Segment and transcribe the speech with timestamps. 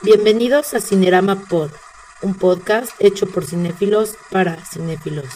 [0.00, 1.72] Bienvenidos a Cinerama Pod,
[2.22, 5.26] un podcast hecho por cinéfilos para cinéfilos.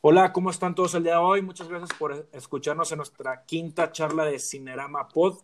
[0.00, 1.42] Hola, ¿cómo están todos el día de hoy?
[1.42, 5.42] Muchas gracias por escucharnos en nuestra quinta charla de Cinerama Pod.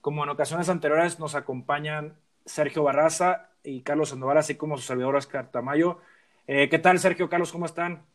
[0.00, 2.16] Como en ocasiones anteriores nos acompañan
[2.46, 5.98] Sergio Barraza y Carlos Sandoval, así como su servidor Oscar Tamayo.
[6.46, 7.28] Eh, ¿Qué tal, Sergio?
[7.28, 8.06] Carlos, ¿cómo están?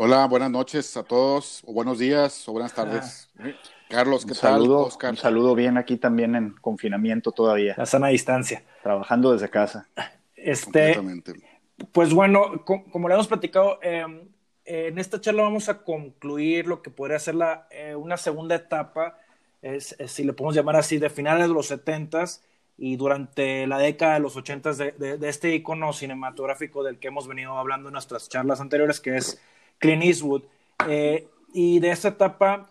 [0.00, 3.28] Hola, buenas noches a todos, o buenos días, o buenas tardes.
[3.36, 3.48] Ah.
[3.88, 4.52] Carlos, ¿qué un tal?
[4.52, 5.10] Saludo, Oscar.
[5.10, 7.74] Un saludo bien aquí también en confinamiento todavía.
[7.76, 8.62] La sana distancia.
[8.84, 9.88] Trabajando desde casa.
[10.36, 10.96] Este,
[11.90, 14.06] pues bueno, co como le hemos platicado, eh,
[14.64, 19.18] en esta charla vamos a concluir lo que podría ser la, eh, una segunda etapa,
[19.62, 22.40] es, es, si le podemos llamar así, de finales de los 70s
[22.76, 27.08] y durante la década de los 80s de, de, de este icono cinematográfico del que
[27.08, 29.42] hemos venido hablando en nuestras charlas anteriores, que es
[29.78, 30.42] Clint Eastwood.
[30.88, 32.68] Eh, y de esta etapa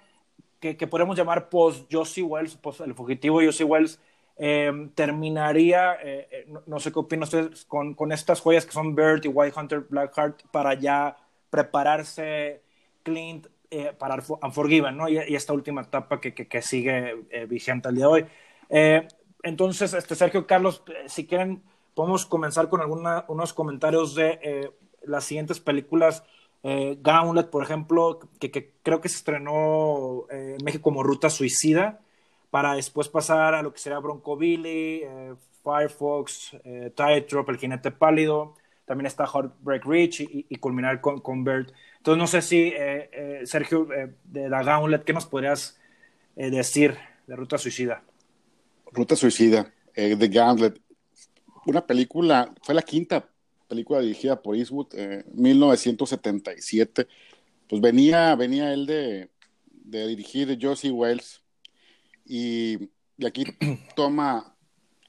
[0.59, 3.99] que, que podemos llamar post Josie Wells, post el fugitivo Josie Wells,
[4.37, 9.25] eh, terminaría, eh, no, sé qué opinan ustedes, con, con, estas joyas que son Bird
[9.25, 11.17] y White Hunter Blackheart para ya
[11.49, 12.61] prepararse
[13.03, 13.47] Clint
[13.97, 15.09] para Unforgiven, ¿no?
[15.09, 17.15] Y, esta última etapa que, que, sigue
[17.49, 18.25] vigente al día de hoy.
[19.43, 21.63] entonces, este, Sergio Carlos, si quieren,
[21.93, 24.71] podemos comenzar con alguna, unos comentarios de
[25.03, 26.23] las siguientes películas
[26.63, 32.01] eh, Gauntlet, por ejemplo, que, creo que se estrenó eh, en México como Ruta Suicida,
[32.49, 36.55] para después pasar a lo que sería Bronco Billy, eh, Firefox,
[36.95, 41.73] Tightrope, El Jinete Pálido, también está Heartbreak Ridge y, culminar con, con Bird.
[41.97, 42.73] Entonces, no sé si,
[43.43, 43.85] Sergio,
[44.23, 45.77] de la Gauntlet, ¿qué nos podrías
[46.35, 46.97] decir
[47.27, 48.01] de Ruta Suicida?
[48.93, 50.79] Ruta Suicida, The Gauntlet,
[51.65, 53.27] una película, fue la quinta
[53.67, 57.07] película dirigida por Eastwood, eh, 1977.
[57.69, 59.29] Pues venía, venía él de,
[59.69, 61.41] de dirigir Josie Wells
[62.25, 63.45] y, y, aquí
[63.95, 64.55] toma,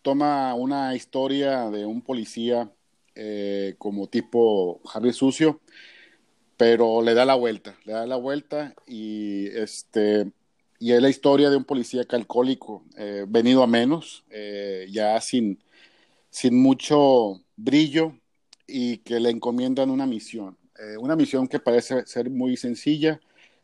[0.02, 2.72] toma una historia de un policía
[3.14, 5.60] eh, como tipo Harry Sucio,
[6.56, 10.32] pero le da la vuelta, le da la vuelta y este
[10.78, 15.58] y es la historia de un policía alcohólico, eh, venido a menos, eh, ya sin,
[16.30, 18.17] sin mucho brillo,
[18.68, 20.56] y que le encomiendan una misión.
[20.78, 23.20] Eh, una misión que parece ser muy sencilla,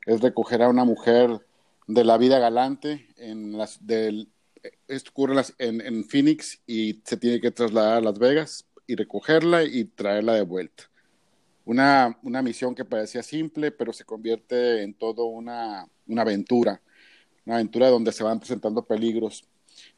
[0.06, 1.30] es recoger a una mujer
[1.86, 4.28] de la vida galante, en las, del,
[4.88, 9.64] esto ocurre en, en, Phoenix y se tiene que trasladar a Las Vegas y recogerla
[9.64, 10.90] y traerla de vuelta.
[11.64, 16.80] Una, una misión que parecía simple, pero se convierte en todo una, una aventura,
[17.46, 19.46] una aventura donde se van presentando peligros.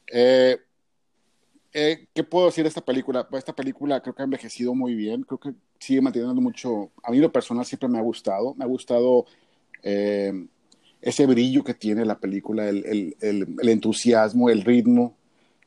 [0.07, 0.57] Eh,
[1.79, 3.29] eh, ¿Qué puedo decir de esta película?
[3.29, 7.11] Pues esta película creo que ha envejecido muy bien, creo que sigue manteniendo mucho, a
[7.11, 9.27] mí lo personal siempre me ha gustado, me ha gustado
[9.83, 10.47] eh,
[11.03, 13.15] ese brillo que tiene la película, el,
[13.61, 15.17] entusiasmo, el ritmo.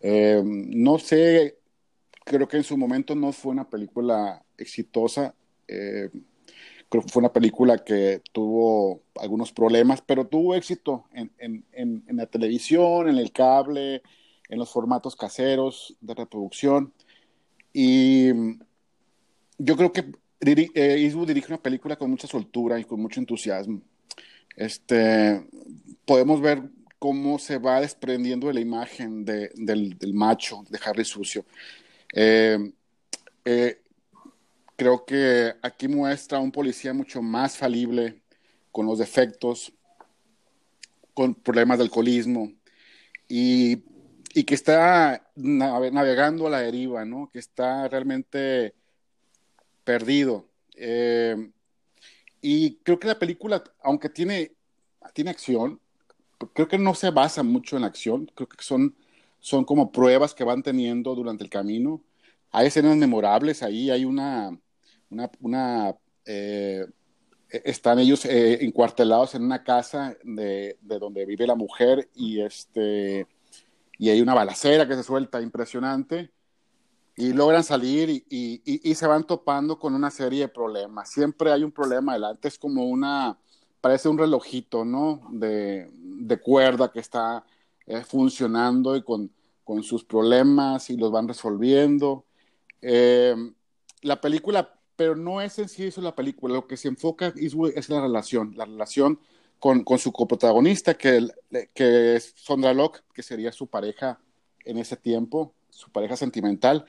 [0.00, 1.59] Eh, no sé,
[2.25, 5.32] creo que en su momento no fue una película exitosa,
[5.65, 6.10] creo
[7.04, 11.65] que fue una película que tuvo algunos problemas, pero tuvo éxito en
[12.09, 14.03] la televisión, en el cable,
[14.50, 16.93] en los formatos caseros de reproducción.
[17.72, 18.31] Y
[19.59, 23.81] yo creo que eh, Eastwood dirige una película con mucha soltura y con mucho entusiasmo.
[24.56, 25.47] Este,
[26.05, 26.62] podemos ver
[26.99, 31.44] cómo se va desprendiendo de la imagen de, del, del, macho, de Harry Sucio.
[32.12, 32.72] Eh,
[33.44, 33.81] eh,
[34.77, 38.21] creo que aquí muestra un policía mucho más falible,
[38.72, 39.72] con los defectos,
[41.15, 42.53] con problemas de alcoholismo,
[43.28, 43.83] y
[44.32, 47.30] y que está navegando a la deriva, ¿no?
[47.32, 48.74] Que está realmente
[49.84, 50.48] perdido.
[50.76, 51.50] Eh,
[52.41, 54.52] y creo que la película, aunque tiene,
[55.14, 55.80] tiene acción,
[56.54, 58.94] creo que no se basa mucho en acción, creo que son,
[59.41, 62.02] son como pruebas que van teniendo durante el camino.
[62.52, 64.56] Hay escenas memorables ahí, hay una,
[65.10, 66.86] una, una eh,
[67.48, 73.26] están ellos eh, encuartelados en una casa de, de, donde vive la mujer y este
[74.00, 76.32] y hay una balacera que se suelta impresionante
[77.16, 81.10] y logran salir y, y, y, se van topando con una serie de problemas.
[81.10, 83.38] Siempre hay un problema adelante, es como una,
[83.82, 85.20] parece un relojito, ¿no?
[85.30, 87.44] De, de cuerda que está
[87.84, 89.30] eh, funcionando y con,
[89.64, 92.24] con, sus problemas y los van resolviendo.
[92.80, 93.36] Eh,
[94.00, 97.54] la película, pero no es en sí eso la película, lo que se enfoca es,
[97.74, 99.20] es la relación, la relación
[99.60, 101.28] con, con su coprotagonista, que,
[101.74, 104.18] que es Sondra Locke, que sería su pareja
[104.65, 106.86] en ese tiempo, su pareja sentimental,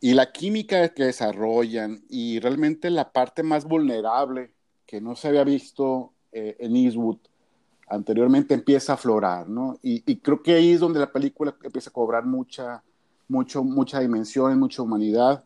[0.00, 4.52] y la química que desarrollan y realmente la parte más vulnerable
[4.86, 7.18] que no se había visto eh, en Eastwood
[7.88, 9.78] anteriormente empieza a aflorar, ¿no?
[9.82, 12.82] Y, y, creo que ahí es donde la película empieza a cobrar mucha,
[13.28, 15.44] mucho, mucha dimensión, mucha humanidad.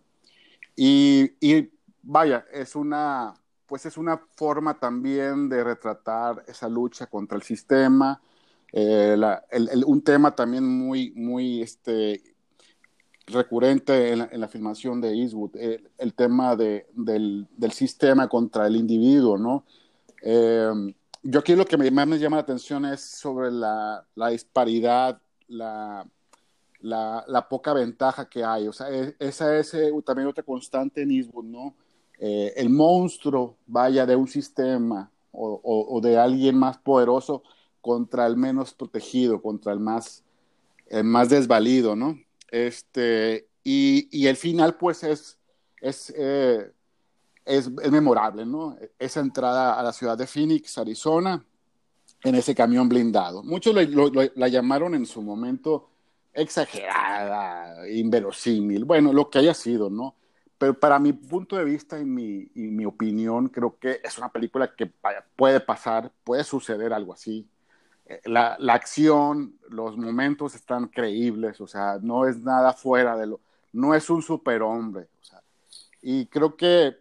[0.76, 1.70] Y, y,
[2.02, 3.34] vaya, es una,
[3.66, 8.20] pues es una forma también de retratar esa lucha contra el sistema,
[8.72, 9.16] eh,
[9.86, 12.22] un tema también muy, muy este,
[13.26, 19.36] recurrente en la, filmación de Eastwood, el, el tema de, del, sistema contra el individuo,
[19.36, 19.64] ¿no?
[20.22, 26.06] Eh, yo aquí lo que más me llama la atención es sobre la, disparidad, la,
[27.50, 28.68] poca ventaja que hay.
[28.68, 31.74] O sea, es, esa es eh, también otra constante en Eastwood, ¿no?
[32.18, 37.42] Eh, el monstruo vaya de un sistema o, de alguien más poderoso
[37.82, 40.24] contra el menos protegido, contra el más,
[41.04, 42.18] más desvalido, ¿no?
[42.50, 45.36] Este, y, y el final, pues, es,
[46.16, 46.70] eh,
[47.44, 48.76] es, es, memorable, ¿no?
[48.98, 51.44] Esa entrada a la ciudad de Phoenix, Arizona,
[52.22, 53.42] en ese camión blindado.
[53.42, 55.90] Muchos la llamaron en su momento
[56.32, 60.14] exagerada, inverosímil, bueno, lo que haya sido, ¿no?
[60.58, 64.30] Pero para mi punto de vista y mi, y mi opinión, creo que es una
[64.30, 64.90] película que
[65.36, 67.46] puede pasar, puede suceder algo así.
[68.24, 73.40] La, la, acción, los momentos están creíbles, o sea, no es nada fuera de lo,
[73.72, 75.42] no es un superhombre, o sea,
[76.00, 76.96] y creo que,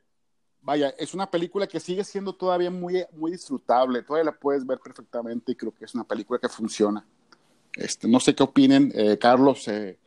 [0.64, 4.80] vaya, es una película que sigue siendo todavía muy, muy disfrutable, todavía la puedes ver
[4.80, 7.06] perfectamente y creo que es una película que funciona.
[7.76, 10.00] Este, no sé qué opinen, eh, Carlos, eh,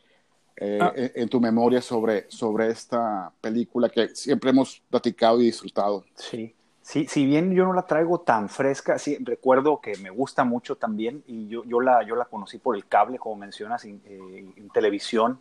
[0.60, 0.92] eh, ah.
[0.94, 6.04] en, en, tu memoria sobre, sobre esta película que siempre hemos platicado y disfrutado.
[6.14, 10.44] Sí, sí, si bien yo no la traigo tan fresca, sí, recuerdo que me gusta
[10.44, 14.02] mucho también y yo, yo, la, yo la conocí por el cable, como mencionas, en,
[14.04, 15.40] en televisión,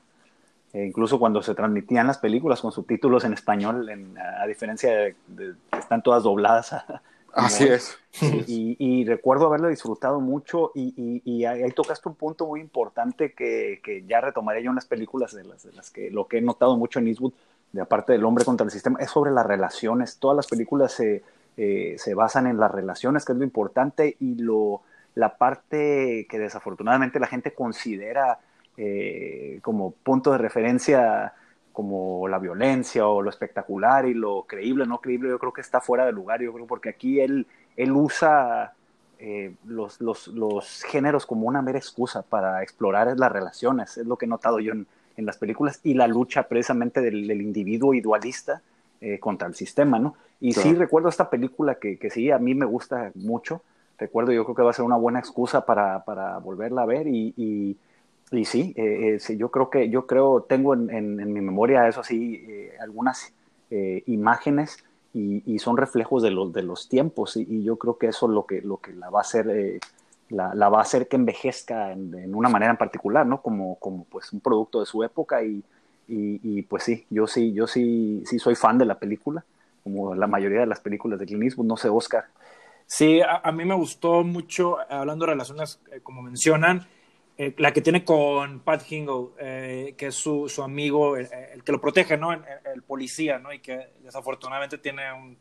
[0.74, 5.16] eh, incluso cuando se transmitían las películas con subtítulos en español, en, a, diferencia de,
[5.28, 7.02] de, que están todas dobladas a,
[7.38, 7.98] Así es.
[8.48, 13.34] Y, y, recuerdo haberlo disfrutado mucho y, y, y, ahí tocaste un punto muy importante
[13.34, 16.40] que, que ya retomaré yo en las películas de las, de las, que lo que
[16.40, 17.34] he notado mucho en Eastwood,
[17.74, 20.18] de aparte del hombre contra el sistema, es sobre las relaciones.
[20.18, 21.22] Todas las películas se,
[21.58, 24.82] eh, se basan en las relaciones, que es lo importante, y lo,
[25.14, 28.40] la parte que desafortunadamente la gente considera
[28.78, 31.34] eh, como punto de referencia
[31.78, 35.80] como la violencia o lo espectacular y lo creíble, no creíble, yo creo que está
[35.80, 37.46] fuera de lugar, yo creo, porque aquí él,
[37.76, 38.74] él usa
[39.20, 44.18] eh, los, los, los, géneros como una mera excusa para explorar las relaciones, es lo
[44.18, 44.88] que he notado yo en,
[45.18, 48.64] en las películas, y la lucha precisamente del, del individuo idealista
[49.00, 50.16] eh, contra el sistema, ¿no?
[50.42, 50.70] Y claro.
[50.70, 53.62] sí recuerdo esta película que, que, sí, a mí me gusta mucho,
[54.00, 57.06] recuerdo, yo creo que va a ser una buena excusa para, para volverla a ver
[57.06, 57.78] y, y
[58.32, 61.88] y sí, eh, eh, sí, yo creo que, yo creo, tengo en, en, mi memoria
[61.88, 63.34] eso sí, eh, algunas
[63.72, 64.84] eh, imágenes
[65.14, 68.34] y, y, son reflejos de los, de los tiempos y, yo creo que eso es
[68.34, 69.80] lo que, lo que la va a hacer, eh,
[70.30, 73.42] la, la, va a hacer que envejezca en, una manera en particular, ¿no?
[73.42, 75.64] Como, como pues un producto de su época y,
[76.10, 79.44] y, pues sí, yo sí, yo sí, sí soy fan de la película,
[79.84, 82.26] como la mayoría de las películas de Clint Eastwood, no sé, Oscar.
[82.86, 86.88] Sí, a, a mí me gustó mucho, hablando de relaciones, como mencionan,
[87.38, 91.64] eh, la que tiene con Pat Hingle, eh, que es su, su amigo, el, el,
[91.64, 92.34] que lo protege, ¿no?
[92.34, 92.42] El,
[92.74, 93.54] el, policía, ¿no?
[93.54, 95.38] Y que desafortunadamente tiene un.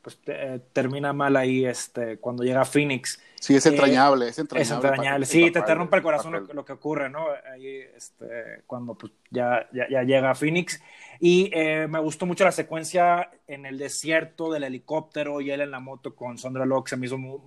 [0.00, 3.20] Pues eh, termina mal ahí este, cuando llega a Phoenix.
[3.40, 4.62] Sí, es entrañable, es entrañable.
[4.62, 5.26] Es entrañable.
[5.26, 7.26] sí, te, te, rompe el corazón lo, lo, que ocurre, ¿no?
[7.52, 10.80] Ahí, este, cuando pues, ya, ya, ya llega a Phoenix.
[11.18, 15.72] Y eh, me gustó mucho la secuencia en el desierto del helicóptero y él en
[15.72, 16.90] la moto con Sandra Locke.
[16.90, 17.40] Se me hizo muy,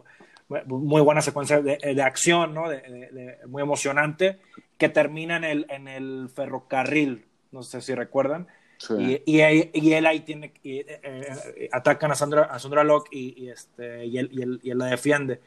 [0.66, 2.70] muy buena secuencia de, de acción, ¿no?
[2.70, 4.40] De, muy emocionante,
[4.78, 8.48] que termina en el, en el ferrocarril, no sé si recuerdan.
[8.78, 9.22] Sí.
[9.26, 13.10] Y, y, y, él ahí tiene, y, eh, eh, atacan a Sandra, a Sandra Locke
[13.12, 15.40] y, este, y, él, y, él, y él la defiende.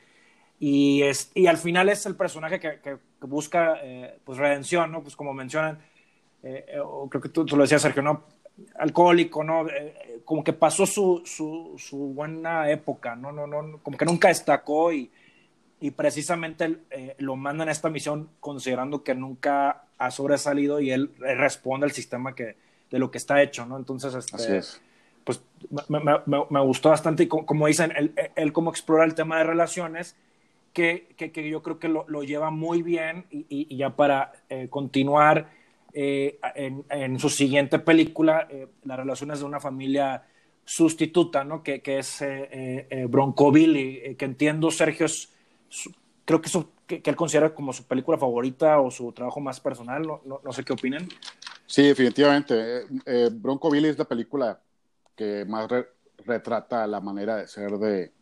[0.59, 4.93] Y, es, y al final es el personaje que, que, que busca eh, pues redención,
[4.93, 5.03] ¿no?
[5.03, 5.79] Pues como mencionan,
[6.43, 6.81] eh, eh,
[7.11, 8.25] creo que tú, tú, lo decías, Sergio, ¿no?
[8.79, 9.67] Alcohólico, ¿no?
[10.25, 13.33] Como que pasó su, su, su, buena época, ¿no?
[13.33, 15.11] No, no, como que nunca destacó y,
[15.81, 21.11] y precisamente eh, lo mandan a esta misión considerando que nunca ha sobresalido y él,
[21.19, 22.57] responde al sistema que,
[22.91, 23.77] de lo que está hecho, ¿no?
[23.77, 24.61] Entonces, este,
[25.25, 25.43] pues
[25.89, 29.39] me, me, me, gustó bastante y como, como dicen, él, él, como explora el tema
[29.39, 30.17] de relaciones,
[30.73, 33.91] que, que, que yo creo que lo, lo, lleva muy bien y, y, y ya
[33.91, 35.49] para eh, continuar
[35.95, 40.25] eh, en, en, su siguiente película, eh, las relaciones de una familia
[40.65, 41.63] sustituta, ¿no?
[41.63, 45.31] Que, que es eh, eh Bronco Billy, eh, que entiendo, Sergio, es,
[45.69, 45.93] su,
[46.25, 49.61] creo que, su, que, que, él considera como su película favorita o su trabajo más
[49.61, 51.07] personal, no, no, no sé qué opinan.
[51.67, 52.85] Sí, definitivamente.
[53.33, 54.61] Bronco Billy es la película
[55.17, 55.87] que más re
[56.27, 58.13] retrata la manera de ser de,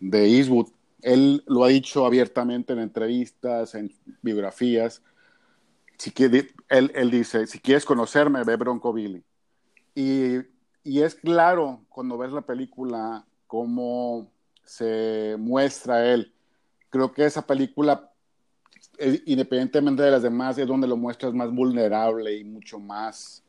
[0.00, 0.68] de Eastwood.
[1.02, 5.02] Él lo ha dicho abiertamente en entrevistas, en biografías.
[5.98, 9.22] Si quiere, él, él, dice, si quieres conocerme, ve Bronco Billy.
[9.94, 10.38] Y,
[10.84, 14.30] y, es claro cuando ves la película cómo
[14.64, 16.32] se muestra él.
[16.88, 18.12] Creo que esa película,
[18.98, 23.42] eh, independientemente de las demás, es donde lo muestras más vulnerable y mucho más,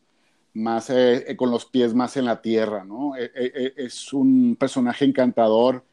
[0.53, 3.15] más eh, con los pies más en la tierra, ¿no?
[3.15, 5.83] Eh, es un personaje encantador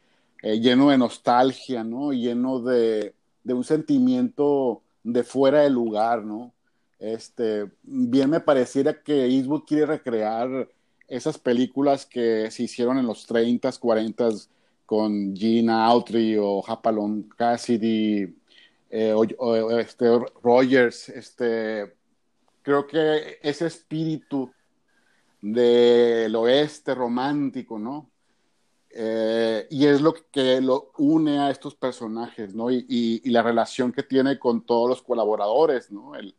[0.41, 2.13] eh, lleno de nostalgia, ¿no?
[2.13, 6.53] Lleno de, de, un sentimiento de fuera de lugar, ¿no?
[6.99, 10.69] Este, bien me pareciera que Eastwood quiere recrear
[11.07, 14.49] esas películas que se hicieron en los 30s, 40s
[14.85, 18.35] con Gene Autry o Hapalon Cassidy
[18.89, 20.05] eh, o, este,
[20.41, 21.09] Rogers.
[21.09, 21.93] Este,
[22.61, 24.51] creo que ese espíritu
[25.41, 28.09] del oeste romántico, ¿no?
[28.99, 32.71] Eh, y es lo que lo une a estos personajes, ¿no?
[32.71, 32.83] Y,
[33.23, 36.15] y, la relación que tiene con todos los colaboradores, ¿no?
[36.15, 36.33] El,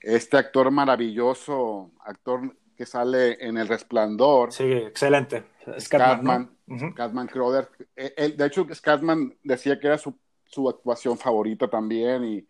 [0.00, 4.52] este actor maravilloso, actor que sale en El Resplandor.
[4.52, 5.44] Sí, excelente.
[5.78, 6.50] Scatman,
[6.90, 7.68] Scatman, Crowder.
[7.94, 12.48] Eh, de hecho, Scatman decía que era su, su, actuación favorita también y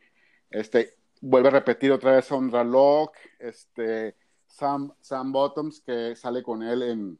[0.49, 6.62] este, vuelve a repetir otra vez Sandra Locke, este, Sam, Sam Bottoms, que sale con
[6.62, 7.19] él en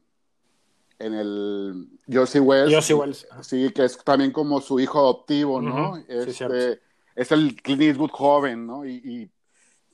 [1.01, 2.89] en el Josie Wells.
[2.91, 3.27] Wells.
[3.41, 5.97] Sí, que es también como su hijo adoptivo, ¿no?
[6.07, 6.81] este,
[7.15, 8.85] es el Clint Eastwood joven, ¿no?
[8.85, 9.29] Y,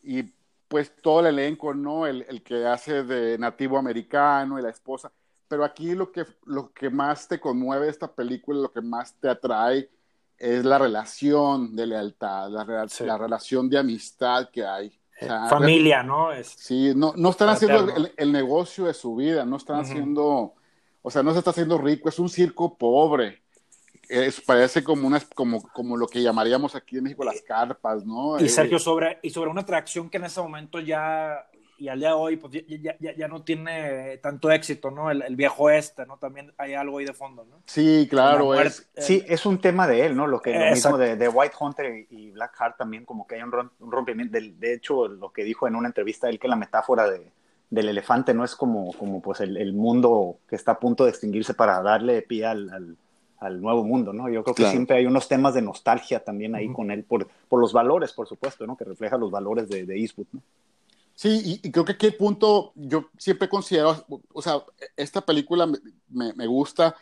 [0.03, 0.33] y, y,
[0.67, 2.05] pues todo el elenco, ¿no?
[2.05, 5.11] El, el, que hace de nativo americano y la esposa.
[5.47, 9.29] Pero aquí lo que, lo que más te conmueve esta película, lo que más te
[9.29, 9.89] atrae,
[10.37, 14.99] es la relación de lealtad, la, la relación de amistad que hay.
[15.19, 16.31] Eh, familia, ¿no?
[16.31, 20.53] Es sí, no, no están haciendo el, el, negocio de su vida, no están haciendo
[21.01, 23.41] o sea, no se está haciendo rico, es un circo pobre.
[24.09, 28.39] Es, parece como, una, como, como lo que llamaríamos aquí en México las carpas, ¿no?
[28.39, 31.45] Y eh, Sergio, sobre, y sobre una atracción que en ese momento ya,
[31.77, 35.11] y al día de hoy, pues ya, ya, ya no tiene tanto éxito, ¿no?
[35.11, 36.17] El, viejo este, ¿no?
[36.17, 37.61] También hay algo ahí de fondo, ¿no?
[37.65, 38.53] Sí, claro.
[38.55, 40.25] es, sí, es un tema de él, ¿no?
[40.25, 43.41] Lo, que, lo mismo de, de, White Hunter y Black Heart también, como que hay
[43.41, 43.51] un,
[43.91, 44.37] rompimiento.
[44.39, 47.31] De, de hecho, lo que dijo en una entrevista él, que la metáfora de
[47.69, 51.09] del elefante no es como, como pues el, el, mundo que está a punto de
[51.09, 52.97] extinguirse para darle pie al,
[53.39, 54.29] al, nuevo mundo, ¿no?
[54.29, 57.59] Yo creo que siempre hay unos temas de nostalgia también ahí con él, por, por
[57.59, 58.77] los valores, por supuesto, ¿no?
[58.77, 60.41] Que refleja los valores de, de Eastwood, ¿no?
[61.13, 64.63] Sí, y, creo que aquí el punto, yo siempre considero, o sea,
[64.95, 66.95] esta película me, me, gusta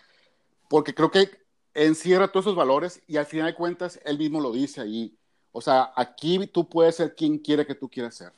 [0.69, 1.29] porque creo que
[1.73, 5.13] encierra todos esos valores y al final de cuentas él mismo lo dice ahí.
[5.51, 8.31] O sea, aquí tú puedes ser quien quiere que tú quieras ser.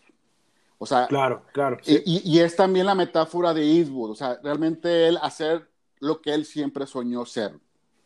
[0.79, 1.77] O sea, claro, claro.
[1.85, 5.67] Y, y, es también la metáfora de Eastwood, o sea, realmente él hacer
[5.99, 7.53] lo que él siempre soñó ser.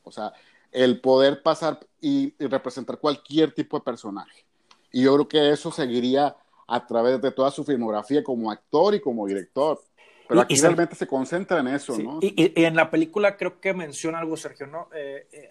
[0.03, 0.33] O sea,
[0.71, 4.45] el poder pasar y, representar cualquier tipo de personaje.
[4.91, 6.35] Y yo creo que eso seguiría
[6.67, 9.81] a través de toda su filmografía como actor y como director.
[10.27, 12.19] Pero aquí realmente se concentra en eso, ¿no?
[12.21, 14.87] Y, en la película creo que menciona algo, Sergio, ¿no?
[14.95, 15.49] Eh, eh,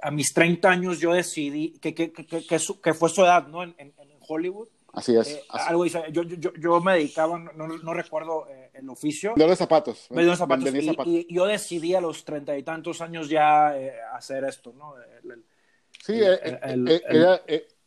[0.00, 3.64] a, mis 30 años yo decidí que, que, que, que, fue su edad, ¿no?
[3.64, 5.28] en, en Hollywood Así es.
[5.28, 9.34] Eh, algo yo, yo, yo, me dedicaba, no, no recuerdo eh, el oficio.
[9.36, 10.08] de zapatos.
[10.10, 10.74] de zapatos.
[11.06, 14.94] Y, y, yo decidí a los treinta y tantos años ya eh, hacer esto, ¿no?
[16.04, 17.40] sí, era,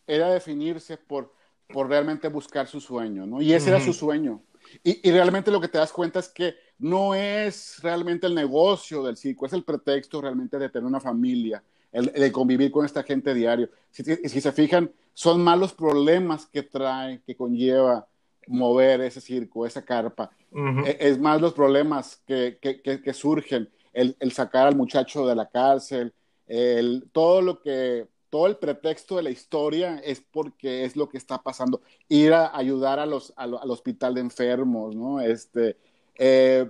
[0.07, 1.33] era, definirse por,
[1.67, 3.41] por realmente buscar su sueño, ¿no?
[3.41, 4.41] Y ese era su sueño.
[4.81, 9.03] Y, y, realmente lo que te das cuenta es que no es realmente el negocio
[9.03, 11.61] del circo, es el pretexto realmente de tener una familia,
[11.93, 13.69] el, de convivir con esta gente diario.
[13.91, 18.07] Si, si se fijan, son malos problemas que trae, que conlleva
[18.47, 20.31] mover ese circo, esa carpa.
[20.85, 25.35] E, es más los problemas que, que, que, surgen, el, el, sacar al muchacho de
[25.35, 26.13] la cárcel,
[26.47, 31.17] el, todo lo que, todo el pretexto de la historia es porque es lo que
[31.17, 31.81] está pasando.
[32.09, 35.21] Ir a ayudar a los, al hospital de enfermos, ¿no?
[35.21, 35.77] Este,
[36.15, 36.67] eh,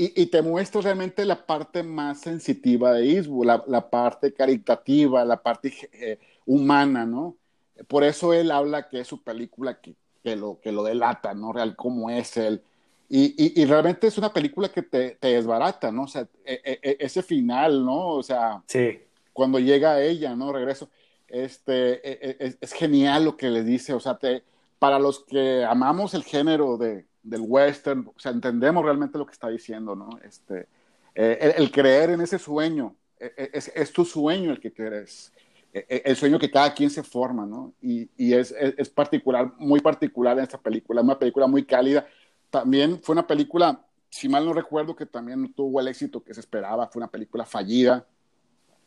[0.00, 5.22] y, y, te muestra realmente la parte más sensitiva de Eastwood, la, la parte caritativa,
[5.26, 7.36] la parte eh, humana, ¿no?
[7.86, 11.52] Por eso él habla que es su película que, que, lo, que lo delata, ¿no?
[11.52, 12.62] Real, cómo es él.
[13.10, 16.04] Y, y, realmente es una película que te, te desbarata, ¿no?
[16.04, 18.08] O sea, e, e, e, ese final, ¿no?
[18.08, 19.00] O sea, sí.
[19.34, 20.50] cuando llega ella, ¿no?
[20.50, 20.88] Regreso.
[21.28, 24.44] Este, es, es, genial lo que le dice, o sea, te,
[24.78, 29.32] para los que amamos el género de, del western, o sea, entendemos realmente lo que
[29.32, 30.08] está diciendo, ¿no?
[30.24, 30.68] Este,
[31.14, 35.32] eh, el, el, creer en ese sueño, es, es, tu sueño el que crees.
[35.72, 37.74] E, e, el sueño que cada quien se forma, ¿no?
[37.82, 42.06] Y, y es, es, particular, muy particular en esta película, es una película muy cálida.
[42.50, 46.34] También fue una película si mal no recuerdo, que también no tuvo el éxito que
[46.34, 48.06] se esperaba, fue una película fallida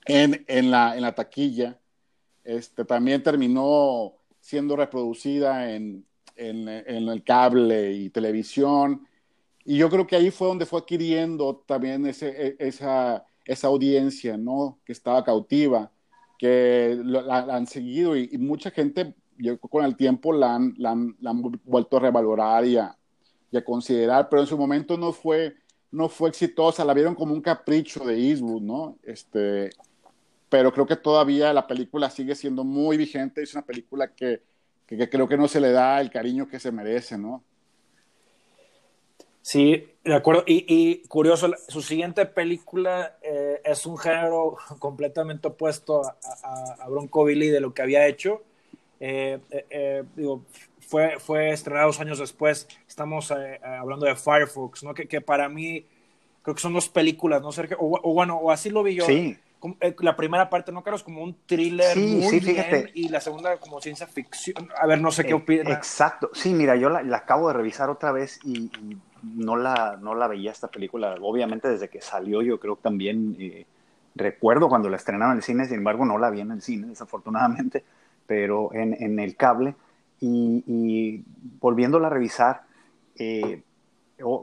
[0.05, 1.79] en, en, la, en la taquilla.
[2.43, 9.07] Este, también terminó siendo reproducida en, en, en, el cable y televisión.
[9.65, 14.37] Y yo creo que ahí fue donde fue adquiriendo también ese, e, esa, esa audiencia,
[14.37, 14.79] ¿no?
[14.85, 15.91] Que estaba cautiva,
[16.37, 21.15] que la, han seguido y, mucha gente, yo con el tiempo la han, la han,
[21.21, 22.97] la han vuelto a revalorar y a,
[23.51, 25.55] y a, considerar, pero en su momento no fue,
[25.91, 28.97] no fue exitosa, la vieron como un capricho de Eastwood, ¿no?
[29.03, 29.69] Este,
[30.49, 34.41] pero creo que todavía la película sigue siendo muy vigente, es una película que,
[34.85, 37.43] que, que creo que no se le da el cariño que se merece, ¿no?
[39.43, 40.45] Sí, de acuerdo.
[40.47, 46.89] Y, y curioso, su siguiente película eh, es un género completamente opuesto a, a, a,
[46.89, 48.41] Bronco Billy de lo que había hecho.
[49.01, 50.45] Eh, eh, digo,
[50.79, 52.69] fue, fue estrenado dos años después.
[52.87, 54.93] Estamos hablando de Firefox, ¿no?
[54.93, 55.85] Que, que, para mí
[56.41, 57.77] creo que son dos películas, ¿no, Sergio?
[57.81, 59.05] O, o bueno, o así lo vi yo.
[59.05, 59.37] Sí.
[59.99, 61.03] La primera parte, ¿no, Carlos?
[61.03, 62.91] Como un thriller sí, muy sí, bien fíjate.
[62.93, 64.69] y la segunda como ciencia ficción.
[64.79, 65.67] A ver, no sé qué Eh, opinas.
[65.73, 66.29] Exacto.
[66.33, 70.15] Sí, mira, yo la, la, acabo de revisar otra vez y, y no la, no
[70.15, 71.15] la veía esta película.
[71.21, 73.65] Obviamente desde que salió yo creo que también eh,
[74.15, 76.87] recuerdo cuando la estrenaron en el cine, sin embargo no la vi en el cine
[76.87, 77.83] desafortunadamente,
[78.27, 79.75] pero en, en el cable
[80.19, 81.23] y, y,
[81.59, 82.63] volviéndola a revisar
[83.17, 83.61] eh,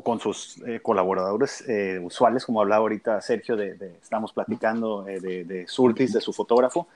[0.02, 5.20] con sus eh, colaboradores eh, usuales, como hablaba ahorita Sergio, de, de estamos platicando eh,
[5.20, 6.88] de, de, Surtis, de su fotógrafo,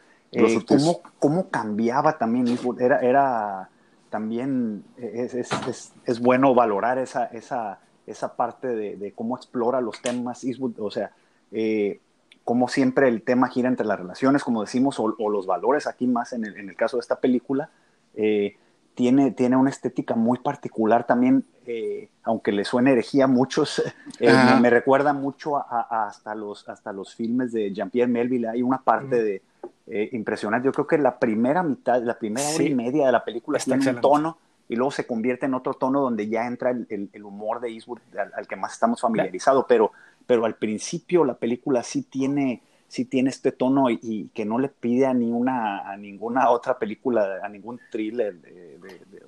[0.67, 3.01] cómo, cómo cambiaba también Eastwood, era...
[3.01, 3.69] era
[4.11, 9.81] también es, es, es, es, bueno valorar esa, esa, esa parte de, de, cómo explora
[9.81, 11.11] los temas Eastwood, o sea,
[11.51, 11.99] eh,
[12.45, 16.07] cómo siempre el tema gira entre las relaciones, como decimos, o, o los valores aquí
[16.07, 17.71] más en el, en el, caso de esta película,
[18.15, 18.57] eh,
[18.95, 23.83] tiene, tiene una estética muy particular también, eh, aunque le suene herejía a muchos,
[24.21, 28.63] me, me, recuerda mucho a, a, hasta, los, hasta los filmes de Jean-Pierre Melville, hay
[28.63, 29.43] una parte de
[29.87, 30.67] eh, impresionante.
[30.67, 32.69] Yo creo que la primera mitad, la primera hora sí.
[32.69, 34.07] y media de la película Está tiene excelente.
[34.07, 34.39] un tono
[34.69, 37.69] y luego se convierte en otro tono donde ya entra el, el, el humor de
[37.71, 39.93] Eastwood al, al, que más estamos familiarizados, pero,
[40.27, 42.63] pero al principio la película sí tiene,
[42.95, 46.79] sí tiene este tono y, que no le pide a, ni una, a ninguna otra
[46.79, 48.79] película, a ningún thriller de,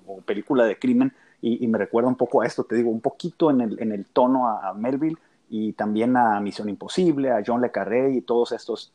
[0.06, 3.50] o película de crimen y, me recuerda un poco a esto, te digo, un poquito
[3.50, 5.16] en el, en el tono a, Melville
[5.50, 8.92] y también a Misión Imposible, a John Le Carré y todos estos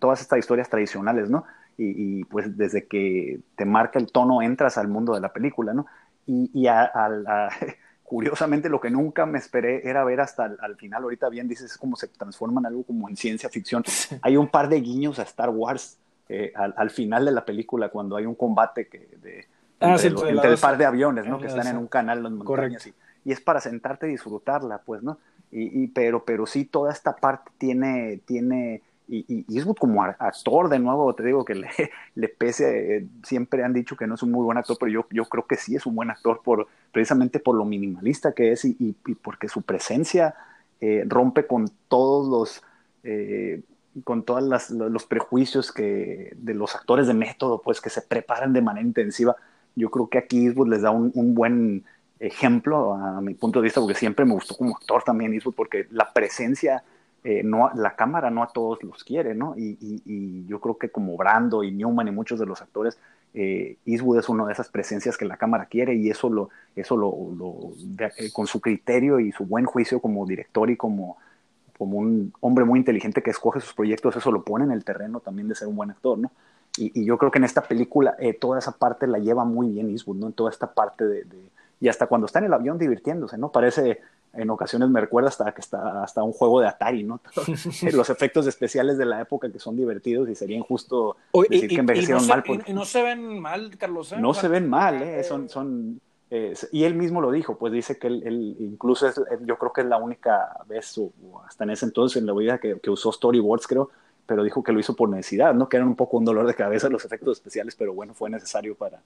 [0.00, 1.44] todas estas historias tradicionales, ¿no?
[1.78, 5.72] Y, y, pues desde que te marca el tono entras al mundo de la película,
[5.72, 5.86] ¿no?
[6.26, 7.50] Y, y a, a, a,
[8.10, 11.70] curiosamente lo que nunca me esperé era ver hasta al, al, final, ahorita bien dices,
[11.70, 13.84] es como se transforma en algo como en ciencia ficción.
[14.22, 15.96] Hay un par de guiños a Star Wars
[16.28, 19.46] eh, al, al, final de la película cuando hay un combate que de,
[19.78, 21.38] ah, entre, sí, lo, entre el par de aviones, ¿no?
[21.38, 22.94] Que están en un canal en las montañas y,
[23.26, 25.18] y, es para sentarte y disfrutarla, pues, ¿no?
[25.52, 30.68] Y, y, pero, pero sí, toda esta parte tiene, tiene, y, y, Eastwood como actor,
[30.68, 31.68] de nuevo, te digo que le,
[32.14, 35.06] le pese, eh, siempre han dicho que no es un muy buen actor, pero yo,
[35.10, 38.64] yo creo que sí es un buen actor por, precisamente por lo minimalista que es
[38.64, 40.34] y, y porque su presencia
[40.80, 42.62] eh, rompe con todos los,
[43.02, 43.60] eh,
[44.04, 48.62] con todos los prejuicios que, de los actores de método, pues que se preparan de
[48.62, 49.36] manera intensiva.
[49.76, 51.84] Yo creo que aquí Eastwood les da un, un buen
[52.18, 55.86] ejemplo a mi punto de vista, porque siempre me gustó como actor también Eastwood, porque
[55.90, 56.82] la presencia,
[57.24, 59.54] eh, no, la cámara no a todos los quiere, ¿no?
[59.56, 62.98] Y, yo creo que como Brando y Newman y muchos de los actores,
[63.34, 66.96] eh, Eastwood es una de esas presencias que la cámara quiere y eso lo, eso
[66.96, 71.18] lo, lo de, eh, con su criterio y su buen juicio como director y como,
[71.78, 75.20] como un hombre muy inteligente que escoge sus proyectos, eso lo pone en el terreno
[75.20, 76.32] también de ser un buen actor, ¿no?
[76.76, 79.90] Y, yo creo que en esta película eh, toda esa parte la lleva muy bien
[79.90, 80.26] Eastwood, ¿no?
[80.28, 81.24] En toda esta parte de
[81.80, 83.50] y hasta cuando está en el avión divirtiéndose, ¿no?
[83.50, 84.00] Parece,
[84.32, 87.20] en ocasiones me recuerda hasta que está hasta un juego de Atari, ¿no?
[87.92, 91.74] Los efectos especiales de la época que son divertidos y sería injusto Oye, decir y,
[91.74, 92.42] que envejecieron y no mal.
[92.42, 92.68] Se, pues.
[92.68, 94.12] y, no se ven mal, Carlos.
[94.12, 94.16] ¿eh?
[94.20, 95.24] No se ven mal, ¿eh?
[95.24, 99.20] Son, son, eh, y él mismo lo dijo, pues dice que él, él incluso es,
[99.44, 102.32] yo creo que es la única vez, o, o hasta en ese entonces en la
[102.32, 103.90] vida que, que usó storyboards, creo,
[104.26, 105.68] pero dijo que lo hizo por necesidad, ¿no?
[105.68, 108.76] Que eran un poco un dolor de cabeza los efectos especiales, pero bueno, fue necesario
[108.76, 109.00] para,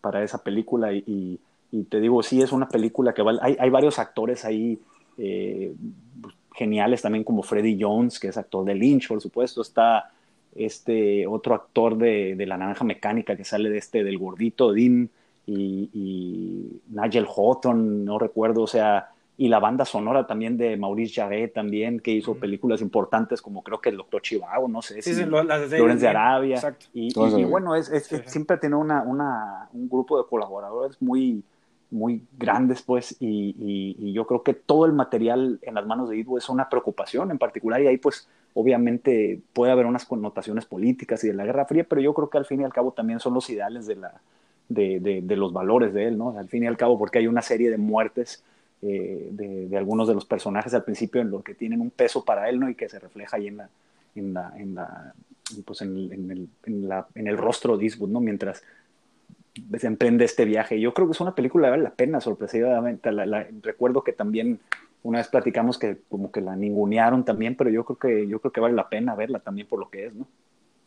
[0.00, 1.40] para esa película y, y
[1.74, 4.78] y te digo, sí, es una película que vale, hay, hay varios actores ahí
[5.18, 5.74] eh,
[6.54, 10.12] geniales también como Freddie Jones, que es actor de Lynch, por supuesto, está
[10.54, 15.10] este otro actor de, de La Naranja Mecánica que sale de este, del gordito Dean
[15.46, 21.20] y, y Nigel Houghton, no recuerdo, o sea, y la banda sonora también de Maurice
[21.20, 25.12] Jarre también, que hizo películas importantes como creo que el Doctor Chivago, no sé, sí,
[25.12, 26.86] si sí, las de Arabia, exacto.
[26.94, 31.02] y, y, y, bueno, es, es sí, siempre tiene una, una, un grupo de colaboradores
[31.02, 31.42] muy
[31.94, 36.38] muy grandes, pues, y, yo creo que todo el material en las manos de Eastwood
[36.38, 41.28] es una preocupación en particular, y ahí, pues, obviamente puede haber unas connotaciones políticas y
[41.28, 43.34] de la Guerra Fría, pero yo creo que al fin y al cabo también son
[43.34, 44.20] los ideales de, la,
[44.68, 46.36] de, de, los valores de él, ¿no?
[46.36, 48.44] Al fin y al cabo, porque hay una serie de muertes
[48.82, 52.48] eh, de, algunos de los personajes al principio en lo que tienen un peso para
[52.48, 52.68] él, ¿no?
[52.68, 53.68] Y que se refleja ahí en la,
[54.14, 55.14] en la, en la
[55.64, 58.20] pues en, el, en, la, en el rostro de Eastwood, ¿no?
[58.20, 58.62] Mientras
[59.78, 60.80] se emprende este viaje.
[60.80, 63.10] Yo creo que es una película que vale la pena, sorpresivamente.
[63.62, 64.60] recuerdo que también
[65.02, 68.52] una vez platicamos que como que la ningunearon también, pero yo creo que yo creo
[68.52, 70.26] que vale la pena verla también por lo que es, ¿no?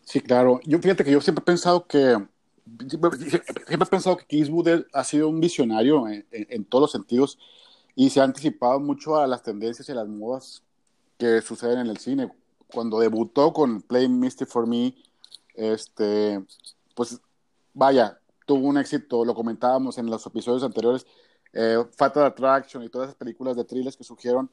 [0.01, 0.59] Sí, claro.
[0.63, 2.17] Yo fíjate que yo siempre he pensado que
[2.87, 3.09] siempre,
[3.69, 7.37] he pensado que Eastwood ha sido un visionario en, en, todos los sentidos
[7.95, 10.63] y se ha anticipado mucho a las tendencias y las modas
[11.17, 12.31] que suceden en el cine.
[12.73, 14.93] Cuando debutó con Play Misty for Me,
[15.55, 16.41] este,
[16.95, 17.19] pues
[17.73, 21.05] vaya, tuvo un éxito, lo comentábamos en los episodios anteriores,
[21.53, 24.49] eh, Fatal Attraction y todas esas películas de thrillers que surgieron.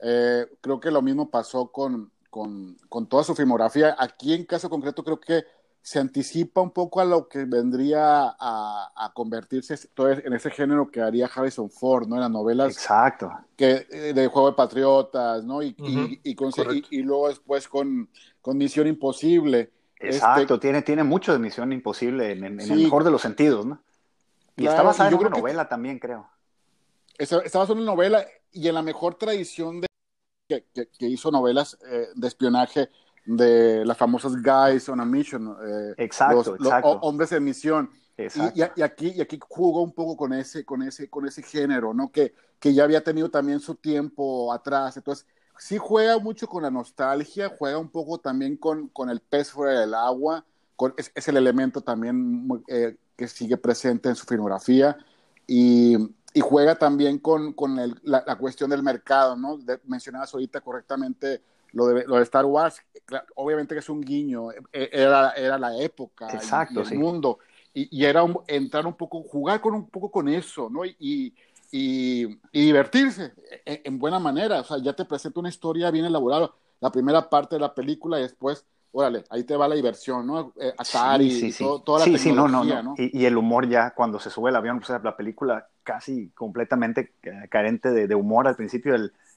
[0.00, 3.96] Eh, creo que lo mismo pasó con, con, con, toda su filmografía.
[3.98, 5.44] Aquí en caso concreto creo que
[5.80, 11.00] se anticipa un poco a lo que vendría a, a convertirse en ese género que
[11.00, 12.16] haría Harrison Ford, ¿no?
[12.16, 12.72] En las novelas.
[12.74, 13.32] Exacto.
[13.56, 15.62] Que, eh, de Juego de Patriotas, ¿no?
[15.62, 16.36] Y, y, y,
[16.90, 18.10] y, luego después con,
[18.42, 19.72] con Misión Imposible.
[20.00, 23.66] Exacto, este, tiene, tiene mucho de Misión Imposible en, en, el mejor de los sentidos,
[23.66, 23.82] ¿no?
[24.56, 26.28] Y está basada en una novela también, creo.
[27.16, 29.88] Está, basada en una novela y en la mejor tradición de
[30.48, 32.90] que, que, hizo novelas eh, de espionaje
[33.24, 35.56] de las famosas Guys on a Mission.
[35.62, 36.98] Eh, exacto, los, exacto.
[37.02, 37.90] hombres en misión.
[38.16, 41.94] Y, y, aquí, y aquí jugó un poco con ese, con ese, con ese género,
[41.94, 42.10] ¿no?
[42.10, 44.96] Que, que ya había tenido también su tiempo atrás.
[44.96, 45.26] Entonces,
[45.58, 49.80] sí juega mucho con la nostalgia, juega un poco también con, con el pez fuera
[49.80, 50.44] del agua,
[50.76, 54.96] con, es, el elemento también eh, que sigue presente en su filmografía
[55.46, 55.96] y,
[56.32, 59.58] y juega también con, con el, la, cuestión del mercado, ¿no?
[59.84, 61.42] mencionabas ahorita correctamente
[61.72, 62.80] lo de, lo de Star Wars,
[63.34, 67.40] obviamente que es un guiño, e, era, era la época, Exacto, el, mundo,
[67.74, 70.84] y, y, era entrar un poco, jugar con un poco con eso, ¿no?
[70.84, 71.34] Y,
[71.70, 73.32] y, divertirse
[73.64, 74.60] en, buena manera.
[74.60, 76.50] O sea, ya te presenta una historia bien elaborada,
[76.80, 80.52] la primera parte de la película y después, órale, ahí te va la diversión, ¿no?
[80.60, 84.50] Eh, Atari, sí, sí, toda la tecnología, no, Y, el humor ya cuando se sube
[84.50, 87.12] el avión, pues la película casi completamente
[87.48, 88.94] carente de, humor al principio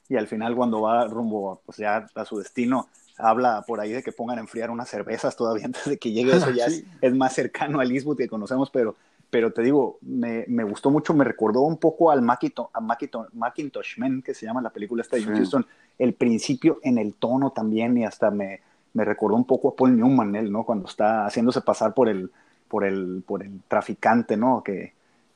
[0.08, 4.02] y al final cuando va rumbo pues ya a su destino, habla por ahí de
[4.02, 6.32] que pongan a enfriar unas cervezas todavía antes de que llegue.
[6.36, 8.96] Eso, ya es, es, más cercano al Eastwood que conocemos, pero
[9.32, 12.80] pero te digo, me, me, gustó mucho, me recordó un poco al Macintosh, a
[13.32, 15.66] Macintosh, Man, que se llama la película esta de Houston,
[15.98, 18.60] el principio en el tono también, y hasta me,
[18.92, 20.64] me recordó un poco a Paul Newman, él, ¿no?
[20.64, 22.30] Cuando está haciéndose pasar por el,
[22.68, 24.62] por el, por el traficante, ¿no?
[24.62, 24.92] Que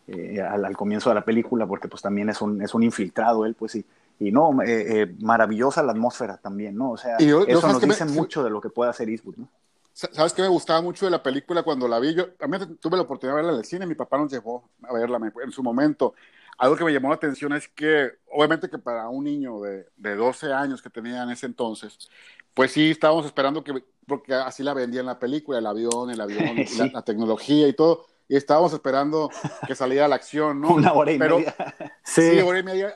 [0.09, 3.55] eh, al, comienzo de la película, porque pues también es un, es un infiltrado él,
[3.55, 3.87] pues sí.
[4.21, 6.91] Y no, eh, eh, maravillosa la atmósfera también, ¿no?
[6.91, 9.49] O sea, eso nos dice mucho de lo que puede hacer Eastwood, ¿no?
[9.97, 12.15] ¿Sabes qué me gustaba mucho de la película cuando la vi?
[12.15, 14.93] Yo también tuve la oportunidad de verla en el cine, mi papá nos llevó a
[14.93, 16.13] verla en su momento.
[16.59, 20.15] Algo que me llamó la atención es que, obviamente que para un niño de, de
[20.15, 22.11] 12 años que tenía en ese entonces,
[22.53, 23.73] pues sí estábamos esperando que,
[24.07, 26.57] porque así la vendían la película, el avión, el avión,
[26.93, 29.31] la, tecnología y todo, y estábamos esperando
[29.67, 30.69] que saliera la acción, ¿no?
[30.75, 31.57] Una hora y Pero, media.
[32.05, 32.33] Sí.
[32.33, 32.95] sí, hora y media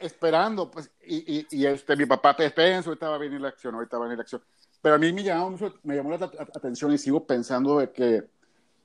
[0.00, 3.48] esperando, pues, y, y, y este, mi papá, te espérense, ahorita va a venir la
[3.50, 4.42] acción, ahorita va a venir la acción.
[4.84, 8.24] Pero a mí me llamó, me llamó la atención y sigo pensando de que,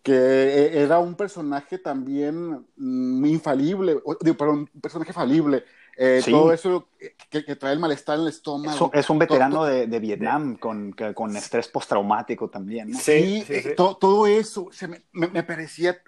[0.01, 5.65] que e, era un personaje también mm, infalible, digo, perdón, un personaje falible.
[5.97, 6.87] Eh, todo eso
[7.29, 8.89] que, trae el malestar en el estómago.
[8.93, 12.95] Es, un veterano de, de, Vietnam con, con estrés postraumático también.
[12.95, 14.69] Sí, eh, todo eso
[15.11, 16.01] me, me, parecía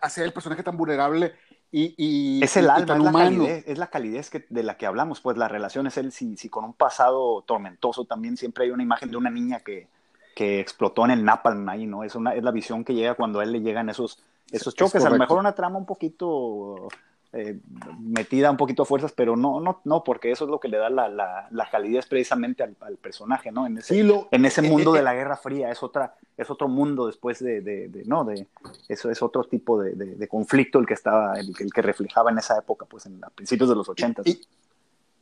[0.00, 1.34] hacer el personaje tan vulnerable
[1.76, 5.20] y, es el alma, es la, calidez, es la calidez que, de la que hablamos,
[5.20, 8.84] pues la relación es él, si, si, con un pasado tormentoso también siempre hay una
[8.84, 9.88] imagen de una niña que,
[10.36, 12.04] que explotó en el napalm ahí, ¿no?
[12.04, 15.04] Es, una, es la visión que llega cuando a él le llegan esos, esos choques,
[15.04, 16.88] a lo mejor una trama un poquito
[17.36, 17.58] eh,
[17.98, 20.78] metida un poquito a fuerzas, pero no, no, no, porque eso es lo que le
[20.78, 23.66] da la, la, la calidez precisamente al, personaje, ¿no?
[23.66, 23.98] En ese,
[24.30, 27.40] en ese eh, mundo eh, de la Guerra Fría, es otra, es otro mundo después
[27.40, 28.46] de, de, no, de,
[28.88, 32.38] eso es otro tipo de, de conflicto el que estaba, el, el, que reflejaba en
[32.38, 34.22] esa época, pues en a principios de los 80.
[34.26, 34.40] Y,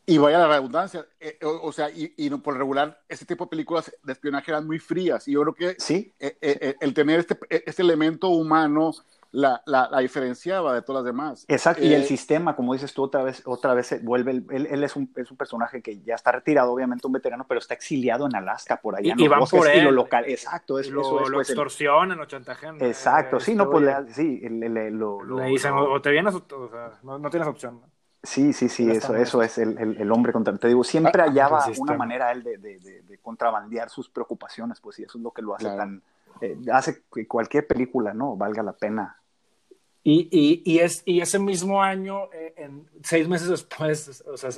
[0.05, 1.07] y, vaya la redundancia,
[1.43, 5.27] o, sea, y, y, por regular, ese tipo de películas de espionaje eran muy frías,
[5.29, 6.13] y yo creo que ¿Sí?
[6.19, 8.93] el tener este, este elemento humano
[9.33, 11.45] la, la, la, diferenciaba de todas las demás.
[11.49, 14.85] Exacto, y el eh, sistema, como dices tú, otra vez, otra vez vuelve, él, él
[14.85, 18.27] es, un, es, un, personaje que ya está retirado, obviamente un veterano, pero está exiliado
[18.27, 19.15] en Alaska, por allá.
[19.17, 19.85] Y, y van por él.
[19.85, 20.79] lo local, exacto.
[20.79, 22.77] Es, lo, eso es, lo pues, extorsionan o chantajean.
[22.83, 26.45] Exacto, sí, no, pues le, sí, le, le, lo, le dicen, o te vienes o,
[26.55, 27.81] o sea, no, no, tienes opción.
[28.23, 30.57] Sí, sí, sí, eso, eso es el, el, el, hombre contra.
[30.57, 34.79] Te digo, siempre ah, hallaba una manera él de, de, de, de, contrabandear sus preocupaciones,
[34.81, 35.79] pues, y eso es lo que lo hace claro.
[35.79, 36.03] tan.
[36.41, 38.37] Eh, hace que cualquier película, ¿no?
[38.37, 39.22] Valga la pena
[40.05, 44.51] y, y, y, es, y ese mismo año, eh, en, seis meses después, o sea,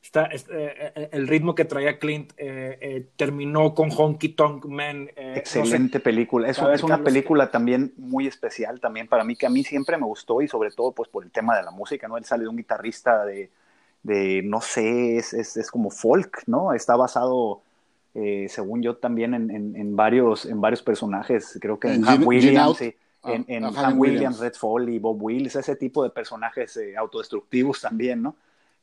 [0.00, 5.10] está, está eh, el ritmo que traía Clint eh, eh terminó con Honky Tonk Man.
[5.16, 6.48] Excelente no sé, película.
[6.48, 10.06] Es, es una película también muy especial también para mí, que a mí siempre me
[10.06, 12.16] gustó y sobre todo pues por el tema de la música, ¿no?
[12.16, 13.50] Él sale de un guitarrista de,
[14.04, 16.72] de no sé, es, es, es como folk, ¿no?
[16.72, 17.62] Está basado...
[18.18, 22.26] Eh, según yo también en, en, en, varios en varios personajes creo que en, en
[22.26, 22.94] Williams sí
[23.26, 27.80] en, en uh, Williams, Williams, Red Foley, Bob Willis, ese tipo de personajes eh, autodestructivos
[27.80, 28.36] también, ¿no?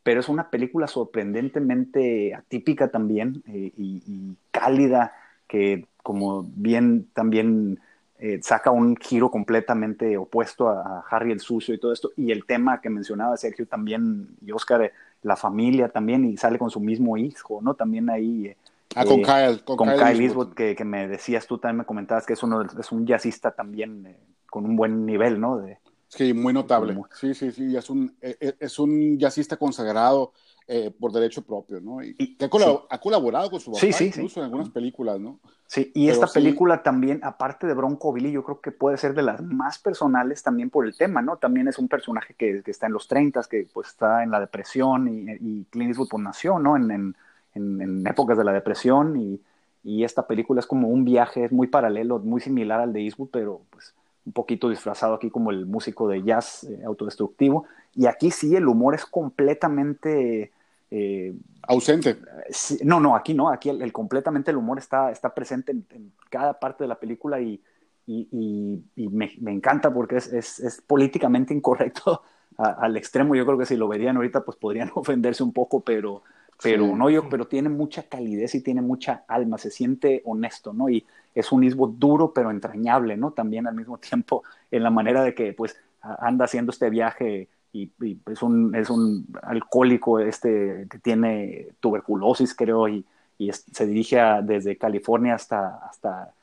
[0.03, 5.13] Pero es una película sorprendentemente atípica también eh, y, y, cálida,
[5.47, 7.79] que como bien también
[8.19, 12.31] eh, saca un giro completamente opuesto a, a, Harry el Sucio y todo esto, y
[12.31, 14.91] el tema que mencionaba Sergio también, y Oscar,
[15.23, 17.73] la familia también, y sale con su mismo hijo, ¿no?
[17.73, 18.55] También ahí...
[18.95, 19.63] Ah, con Kyle.
[19.63, 22.43] Con, con Kyle, Kyle Eastwood, que, que, me decías tú también, me comentabas que es,
[22.43, 24.17] uno, es un jazzista también eh,
[24.53, 25.57] con un buen nivel, ¿no?
[25.57, 26.95] De, sí, muy notable.
[27.19, 30.31] Sí, sí, sí, es un, e, e, es un jazzista consagrado
[30.67, 32.03] eh, por derecho propio, ¿no?
[32.03, 32.85] Y, y que ha, colab sí.
[32.87, 35.39] ha, colaborado con su papá sí, sí, incluso en algunas películas, ¿no?
[35.65, 39.15] Sí, y Pero esta película también, aparte de Bronco Billy, yo creo que puede ser
[39.15, 41.37] de las más personales también por el tema, ¿no?
[41.37, 44.39] También es un personaje que, que está en los 30, que pues está en la
[44.39, 46.77] depresión y, y Clint Eastwood pues, nació, ¿no?
[46.77, 47.15] En, en,
[47.55, 49.41] en, en épocas de la depresión y,
[49.83, 53.29] y esta película es como un viaje, es muy paralelo, muy similar al de Eastwood,
[53.31, 57.65] pero pues un poquito disfrazado aquí como el músico de jazz eh, autodestructivo.
[57.93, 60.51] Y aquí sí el humor es completamente...
[60.89, 61.33] Eh,
[61.63, 62.17] ausente.
[62.49, 65.85] Sí, no, no, aquí no, aquí el, el, completamente el humor está, está presente en,
[65.89, 67.61] en, cada parte de la película y,
[68.05, 72.21] y, y, y me, me, encanta porque es, es, es políticamente incorrecto
[72.57, 73.35] a, al extremo.
[73.35, 76.23] Yo creo que si lo verían ahorita pues podrían ofenderse un poco, pero,
[76.63, 80.89] pero no yo, pero tiene mucha calidez y tiene mucha alma, se siente honesto, ¿no?
[80.89, 83.31] Y es un Eastwood duro pero entrañable, ¿no?
[83.31, 87.91] También al mismo tiempo en la manera de que pues anda haciendo este viaje y,
[88.27, 93.03] es, un, es un alcohólico este que tiene tuberculosis, creo, y,
[93.37, 96.33] y se dirige a, desde California hasta, hasta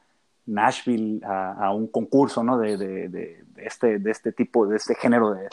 [0.47, 2.59] Nashville a, un concurso, ¿no?
[2.59, 5.49] De, de, este, de este tipo, de este género de,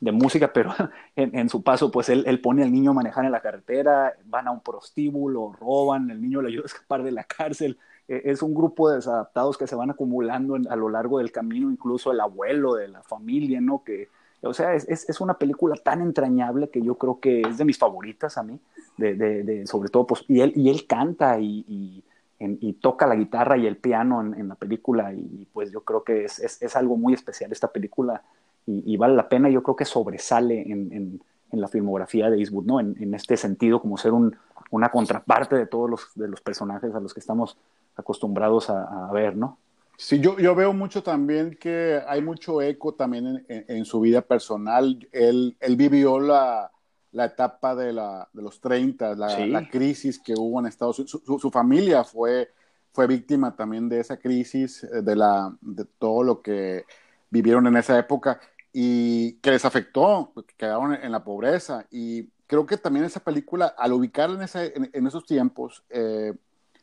[0.00, 0.72] de música, pero
[1.16, 4.48] en, su paso, pues él, él, pone al niño a manejar en la carretera, van
[4.48, 7.78] a un prostíbulo, roban, el niño le ayuda a escapar de la cárcel.
[8.08, 11.70] Eh, es un grupo de desadaptados que se van acumulando a lo largo del camino,
[11.70, 13.84] incluso el abuelo de la familia, ¿no?
[13.84, 14.08] Que,
[14.42, 17.76] o sea, es, es, una película tan entrañable que yo creo que es de mis
[17.76, 18.58] favoritas a mí,
[18.96, 22.04] de, de, de sobre todo, pues, y él, y él canta y, y,
[22.38, 26.24] y toca la guitarra y el piano en, la película, y pues yo creo que
[26.24, 28.22] es, es, es algo muy especial esta película
[28.66, 32.38] y, y, vale la pena, yo creo que sobresale en, en, en la filmografía de
[32.38, 32.80] Eastwood, ¿no?
[32.80, 34.36] En, en este sentido, como ser un,
[34.70, 37.56] una contraparte de todos los, de los personajes a los que estamos
[37.96, 39.58] acostumbrados a, a ver, ¿no?
[39.96, 44.00] Sí, yo, yo veo mucho también que hay mucho eco también en, en, en su
[44.00, 45.06] vida personal.
[45.12, 46.70] Él, él vivió la,
[47.12, 49.46] la etapa de, la, de los 30, la, sí.
[49.46, 51.10] la, crisis que hubo en Estados Unidos.
[51.10, 52.50] Su, su, su, familia fue,
[52.92, 56.84] fue víctima también de esa crisis, eh, de, la, de todo lo que
[57.30, 58.40] vivieron en esa época
[58.72, 61.86] y que les afectó, que quedaron en la pobreza.
[61.90, 66.34] Y creo que también esa película, al ubicarla en, ese, en, en esos tiempos, eh,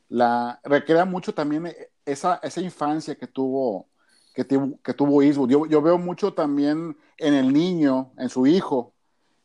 [0.10, 1.73] la recrea mucho también
[2.05, 3.88] esa, esa infancia que tuvo,
[4.33, 5.49] que, que tuvo Eastwood.
[5.49, 8.93] Yo, yo, veo mucho también en el niño, en su hijo,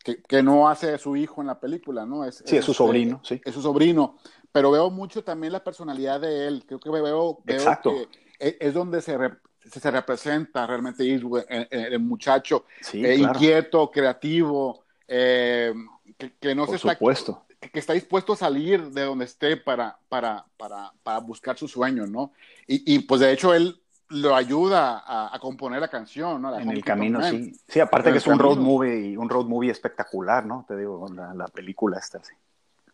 [0.04, 2.24] que, que no hace su hijo en la película, ¿no?
[2.24, 3.40] Es, sí, es, es su sobrino, eh, sí.
[3.44, 4.18] Es su sobrino,
[4.52, 6.64] pero veo mucho también la personalidad de él.
[6.66, 7.90] Creo que veo, veo Exacto.
[7.90, 9.32] que es, es donde se, re,
[9.70, 13.34] se representa realmente Eastwood, el, el muchacho sí, eh, claro.
[13.34, 15.72] inquieto, creativo, eh,
[16.18, 17.44] que, que, no Por se supuesto.
[17.48, 21.68] está que está dispuesto a salir de donde esté para, para, para, para buscar su
[21.68, 22.32] sueño, ¿no?
[22.66, 26.50] Y, y, pues de hecho él lo ayuda a, a componer la canción, ¿no?
[26.50, 27.30] La en el camino, Man.
[27.30, 27.52] sí.
[27.68, 30.64] Sí, aparte que es un road movie, un road movie espectacular, ¿no?
[30.66, 32.34] Te digo, la, la película esta, sí.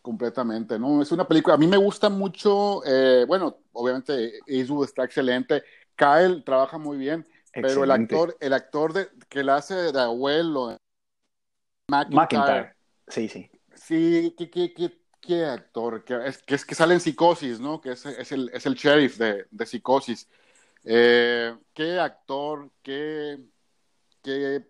[0.01, 1.01] Completamente, ¿no?
[1.01, 5.61] Es una película, a mí me gusta mucho, eh, bueno, obviamente Eastwood está excelente,
[5.99, 7.67] Kyle trabaja muy bien, excelente.
[7.67, 10.77] pero el actor, el actor de, que la hace de abuelo,
[11.91, 12.75] McIntyre, McIntyre.
[13.07, 16.03] sí, sí Sí, ¿qué, qué, qué, qué actor?
[16.03, 17.79] Que es, que es, que sale en Psicosis, ¿no?
[17.79, 20.27] Que es, es, el, es el sheriff de, de Psicosis.
[20.83, 22.69] Eh, ¿Qué actor?
[22.83, 23.39] Qué,
[24.21, 24.67] qué,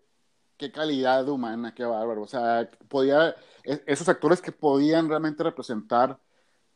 [0.56, 2.22] qué calidad humana, qué bárbaro.
[2.22, 6.18] O sea, podía, e, esos actores que podían realmente representar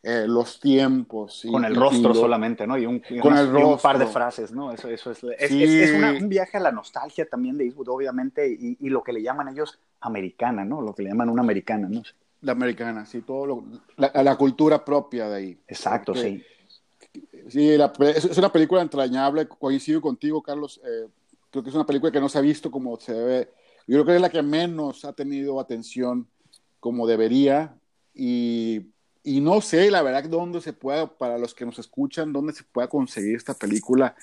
[0.07, 1.47] eh, los tiempos.
[1.51, 2.77] con el rostro solamente, ¿no?
[2.77, 4.71] Y un, con el un par de frases, ¿no?
[4.71, 8.77] Eso, eso es, es, es, un viaje a la nostalgia también de Eastwood, obviamente, y,
[8.81, 10.83] y, lo que le llaman ellos americana, ¿no?
[10.83, 12.03] Lo que le llaman una americana, ¿no?
[12.43, 13.65] La americana, sí, todo lo,
[13.97, 15.59] la, la, cultura propia de ahí.
[15.67, 16.45] Exacto, sí.
[17.49, 20.83] Sí, la, es una película entrañable, coincido contigo, Carlos.
[20.85, 21.09] Eh,
[21.51, 23.51] creo que es una película que no se ha visto como se debe.
[23.87, 26.27] Yo creo que es la que menos ha tenido atención
[26.79, 27.75] como debería.
[28.15, 28.93] Y,
[29.25, 32.65] y no sé, la verdad, dónde se puede, para los que nos escuchan, dónde se
[32.65, 34.15] pueda conseguir esta película.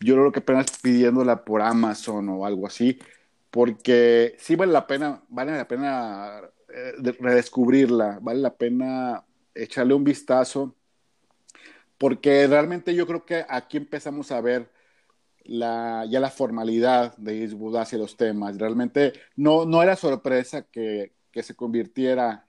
[0.00, 2.98] Yo creo que apenas pidiéndola por Amazon o algo así,
[3.50, 10.04] porque sí vale la pena, vale la pena eh, redescubrirla, vale la pena echarle un
[10.04, 10.74] vistazo
[11.98, 14.70] porque realmente yo creo que aquí empezamos a ver
[15.44, 18.56] la, ya la formalidad de Eastwood hacia los temas.
[18.56, 22.46] Realmente no, no era sorpresa que, que se convirtiera,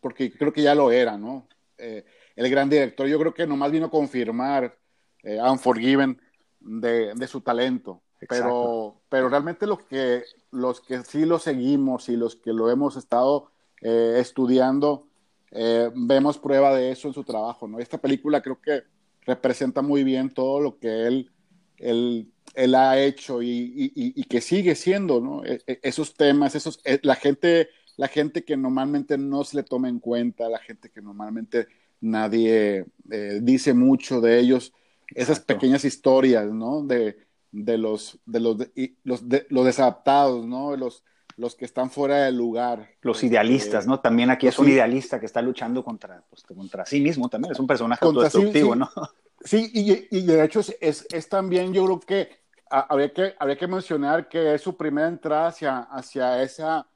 [0.00, 1.48] porque creo que ya lo era, ¿no?
[1.76, 2.04] Eh,
[2.36, 4.78] el gran director, yo creo que nomás vino a confirmar
[5.22, 6.20] eh, Unforgiven
[6.60, 8.02] de, de, su talento.
[8.28, 12.96] Pero, pero realmente lo que, los que sí lo seguimos y los que lo hemos
[12.96, 15.08] estado eh, estudiando,
[15.50, 17.78] eh, vemos prueba de eso en su trabajo, ¿no?
[17.78, 18.82] Esta película creo que
[19.22, 21.30] representa muy bien todo lo que él,
[21.76, 25.44] él, él ha hecho y, y, y, que sigue siendo, ¿no?
[25.44, 29.88] E, e, esos temas, esos, la gente, la gente que normalmente no se le toma
[29.88, 31.66] en cuenta, la gente que normalmente
[32.00, 34.72] nadie eh, dice mucho de ellos,
[35.14, 36.82] esas pequeñas historias, ¿no?
[36.84, 37.18] De,
[37.50, 40.76] de los, de los, de, los, de, los desadaptados, ¿no?
[40.76, 41.02] Los,
[41.36, 42.88] los que están fuera del lugar.
[43.02, 43.98] Los idealistas, ¿no?
[43.98, 47.58] También aquí es un idealista que está luchando contra, pues, contra sí mismo también, es
[47.58, 48.88] un personaje autodestructivo, sí, ¿no?
[49.40, 52.28] Sí, y, y, de hecho es, es, también, yo creo que
[52.68, 56.88] habría, que habría que mencionar que es su primera entrada hacia, hacia esa,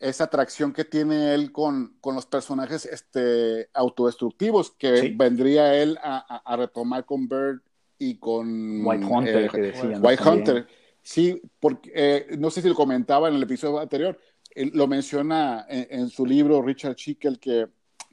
[0.00, 5.14] esa atracción que tiene él con, con los personajes este, autodestructivos que sí.
[5.16, 7.60] vendría él a, a, retomar con Bird
[7.98, 10.66] y con White Hunter, eh, que decían, White Hunter.
[11.02, 14.18] Sí, porque eh, no sé si lo comentaba en el episodio anterior,
[14.54, 17.66] él lo menciona en, en, su libro Richard Schickel que,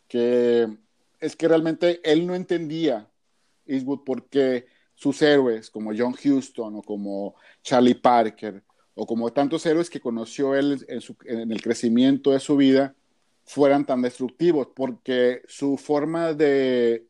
[0.07, 0.67] que
[1.19, 3.07] es que realmente él no entendía
[3.65, 8.63] Eastwood porque sus héroes como John Huston o como Charlie Parker
[8.95, 12.95] o como tantos héroes que conoció él en, el crecimiento de su vida
[13.43, 17.05] fueran tan destructivos porque su forma de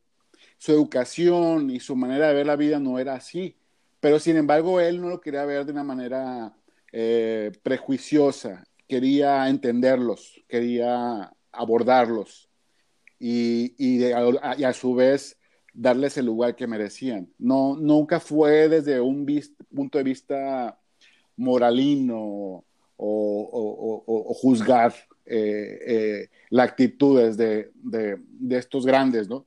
[0.57, 3.55] su educación y su manera de ver la vida no era así
[3.99, 6.53] pero sin embargo él no lo quería ver de una manera
[6.91, 12.49] eh, prejuiciosa, quería entenderlos, quería abordarlos
[13.19, 15.37] y, y, a, su vez
[15.73, 17.33] darles el lugar que merecían.
[17.37, 19.25] No, nunca fue desde un
[19.73, 20.79] punto de vista
[21.37, 22.63] moralino o,
[22.97, 24.93] o, o juzgar
[25.25, 29.45] eh, eh, las actitudes de, de, de, estos grandes, ¿no?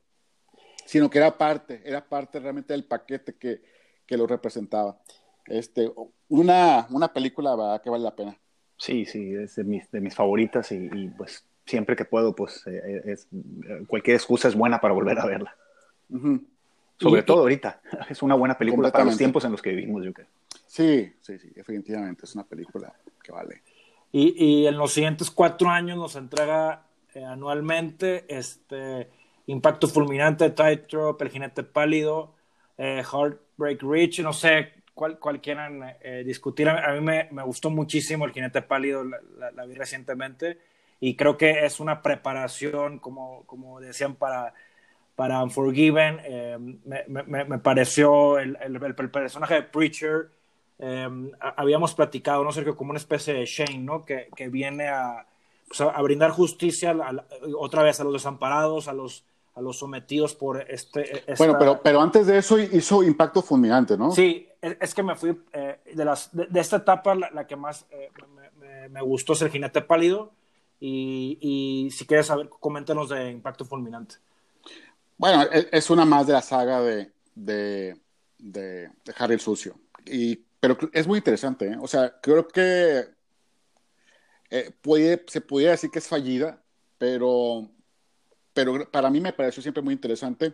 [0.85, 3.61] Sino que era parte, era parte realmente del paquete que,
[4.05, 4.99] que lo representaba.
[5.45, 5.89] Este,
[6.27, 7.81] una, una película ¿verdad?
[7.81, 8.37] que vale la pena.
[8.77, 12.65] Sí, sí, es de mis, de mis favoritas y, y pues siempre que puedo, pues
[12.67, 13.27] eh, es,
[13.87, 15.55] cualquier excusa es buena para volver a verla.
[16.09, 16.45] Uh -huh.
[16.97, 20.03] Sobre y, todo ahorita, es una buena película para los tiempos en los que vivimos,
[20.03, 20.27] yo creo.
[20.69, 23.63] Sí, sí, sí, definitivamente es una película que vale.
[24.11, 29.09] Y, en los siguientes cuatro años nos entrega eh, anualmente este
[29.47, 32.35] Impacto Fulminante, Tightrope, El Jinete Pálido,
[32.77, 36.69] eh, Heartbreak Ridge, no sé cuál, cuál quieran eh, discutir.
[36.69, 40.59] A mí me, gustó muchísimo El Jinete Pálido, la, vi recientemente,
[40.99, 44.53] y creo que es una preparación, como, como decían, para,
[45.15, 46.79] para Unforgiven.
[46.85, 50.38] Me, me, pareció el, el, personaje de Preacher.
[50.79, 52.75] Eh, habíamos platicado, ¿no, Sergio?
[52.75, 54.05] Como una especie de Shane, ¿no?
[54.05, 55.25] Que, que viene a,
[55.67, 57.25] pues a, a brindar justicia a,
[57.57, 59.23] otra vez a los desamparados, a los
[59.55, 61.19] a los sometidos por este...
[61.19, 61.35] Esta...
[61.37, 64.11] Bueno, pero, pero antes de eso hizo impacto fulminante, ¿no?
[64.11, 67.45] Sí, es, es que me fui eh, de, las, de, de, esta etapa, la, la
[67.45, 70.31] que más eh, me, me, me, gustó es el jinete pálido
[70.79, 74.15] y, y, si quieres saber, coméntanos de impacto fulminante.
[75.17, 77.97] Bueno, es una más de la saga de, de,
[78.37, 81.77] de Harry el Sucio, y, pero es muy interesante, ¿eh?
[81.79, 83.05] o sea, creo que
[84.49, 86.61] eh, puede, se podría decir que es fallida,
[86.97, 87.69] pero
[88.53, 90.53] pero para mí me pareció siempre muy interesante.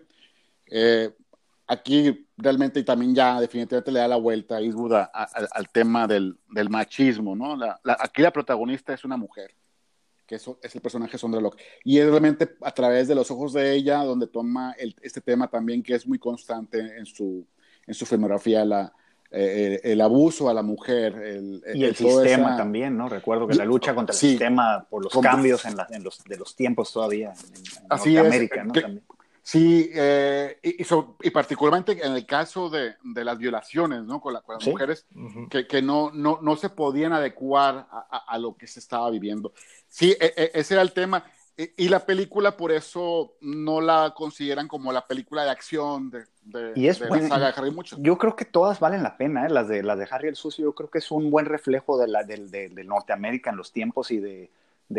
[0.67, 1.11] Eh,
[1.67, 6.37] aquí realmente y también ya definitivamente le da la vuelta a Eastwood al tema del,
[6.69, 7.57] machismo, ¿no?
[7.99, 9.55] Aquí la protagonista es una mujer,
[10.27, 13.53] que es, es el personaje Sondra Locke, y es realmente a través de los ojos
[13.53, 17.47] de ella donde toma el, este tema también que es muy constante en su,
[17.87, 18.93] en su filmografía, la,
[19.37, 21.13] eh, el, abuso a la mujer.
[21.15, 23.09] El, y el, sistema también, ¿no?
[23.09, 26.93] Recuerdo que la lucha contra el sistema por los cambios en, los, de los tiempos
[26.93, 28.73] todavía en, Norteamérica, ¿no?
[29.45, 34.19] Sí, eh, y, particularmente en el caso de, las violaciones, ¿no?
[34.19, 35.05] Con, las mujeres
[35.51, 39.53] que, no, no, no, se podían adecuar a, lo que se estaba viviendo.
[39.87, 41.25] Sí, e, e, ese era el tema.
[41.57, 46.25] Y, la película por eso no la consideran como la película de acción de,
[46.75, 47.95] y es, la saga de Harry mucho.
[47.99, 49.49] Yo creo que todas valen la pena, ¿eh?
[49.49, 52.09] las, de, las de Harry el Sucio, yo creo que es un buen reflejo de,
[52.09, 54.49] la, de, Norteamérica en los tiempos y de,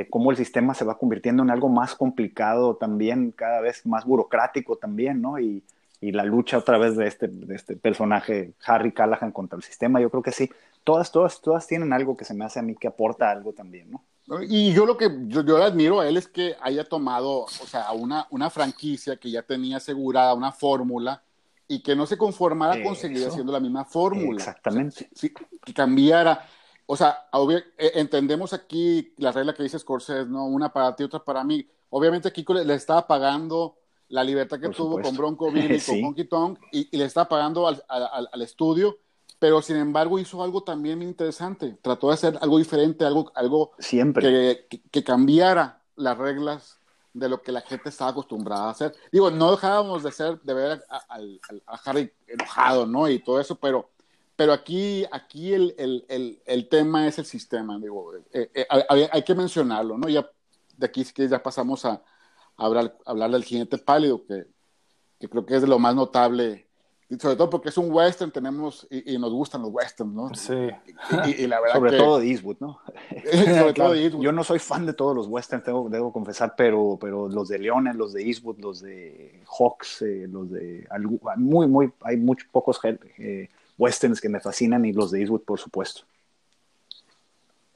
[0.08, 4.76] cómo el sistema se va convirtiendo en algo más complicado también, cada vez más burocrático
[4.76, 5.38] también, ¿no?
[5.38, 5.62] Y,
[6.00, 10.00] y la lucha otra vez de este, de este personaje, Harry Callahan, contra el sistema,
[10.00, 10.50] yo creo que sí.
[10.84, 13.90] Todas, todas, todas tienen algo que se me hace a mí que aporta algo también,
[13.90, 14.02] ¿no?
[14.48, 17.92] Y yo lo que yo, le admiro a él es que haya tomado, o sea,
[17.92, 21.22] una, una franquicia que ya tenía asegurada una fórmula
[21.68, 24.38] y que no se conformara con seguir haciendo la misma fórmula.
[24.38, 25.08] Exactamente.
[25.64, 26.44] que cambiara.
[26.86, 27.28] O sea,
[27.78, 30.46] eh, entendemos aquí la regla que dice Scorsese, ¿no?
[30.46, 31.66] Una para ti, otra para mí.
[31.90, 33.76] Obviamente Kiko le, estaba pagando
[34.08, 37.82] la libertad que tuvo con Bronco Billy, con Honky Tonk, y, le estaba pagando al,
[37.88, 38.98] al, al estudio
[39.38, 41.78] pero sin embargo hizo algo también interesante.
[41.82, 44.66] Trató de hacer algo diferente, algo, algo Siempre.
[44.68, 46.78] Que, que, cambiara las reglas
[47.12, 48.94] de lo que la gente estaba acostumbrada a hacer.
[49.12, 53.08] Digo, no dejábamos de ser, de ver a, Harry enojado, ¿no?
[53.08, 53.90] Y todo eso, pero,
[54.36, 58.66] pero aquí, aquí el, el, el, tema es el sistema, digo, eh, eh,
[59.12, 60.08] hay, que mencionarlo, ¿no?
[60.08, 60.28] Ya
[60.76, 62.02] de aquí que ya pasamos a,
[62.56, 64.46] hablar, hablar del jinete pálido, que,
[65.18, 66.65] que creo que es de lo más notable
[67.08, 70.34] sobre todo porque es un western, tenemos, y, nos gustan los westerns, ¿no?
[70.34, 70.54] Sí.
[71.38, 72.80] Y, la verdad sobre todo de Eastwood, ¿no?
[73.32, 74.24] sobre todo de Eastwood.
[74.24, 77.60] Yo no soy fan de todos los westerns, debo, debo, confesar, pero, pero los de
[77.60, 80.88] Leones, los de Eastwood, los de Hawks, eh, los de...
[81.36, 82.80] Muy, muy, hay muchos pocos
[83.18, 83.48] eh,
[83.78, 86.02] westerns que me fascinan y los de Eastwood, por supuesto.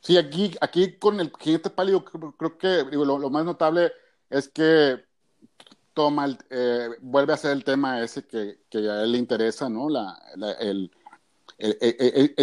[0.01, 3.93] Sí, aquí, aquí con el jinete pálido creo, que digo, lo más notable
[4.29, 5.05] es que
[5.95, 9.89] toma, eh, vuelve a ser el tema ese que, a él le interesa, ¿no?
[9.89, 10.17] La,
[10.61, 10.91] el,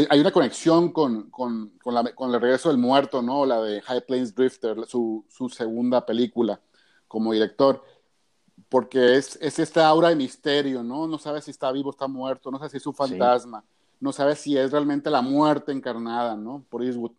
[0.10, 3.46] hay una conexión con, con, con, el regreso del muerto, ¿no?
[3.46, 6.62] La de High Plains Drifter, su, su segunda película
[7.08, 7.84] como director,
[8.70, 11.08] porque es, es, esta aura de misterio, ¿no?
[11.08, 13.64] No sabe si está vivo, está muerto, no sabe si es un fantasma,
[14.00, 16.64] no sabe si es realmente la muerte encarnada, ¿no?
[16.70, 17.14] Por Eastwood.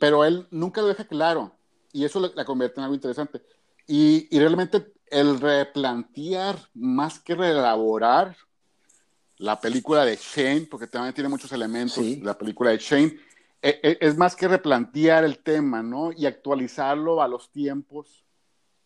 [0.00, 1.52] pero él nunca lo deja claro,
[1.92, 3.42] y eso la, convierte en algo interesante.
[3.86, 8.36] Y, y realmente el replantear más que reelaborar
[9.38, 13.18] la película de Shane, porque también tiene muchos elementos, la película de Shane,
[13.60, 16.12] e, e, es más que replantear el tema, ¿no?
[16.12, 18.24] Y actualizarlo a los tiempos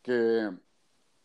[0.03, 0.51] que,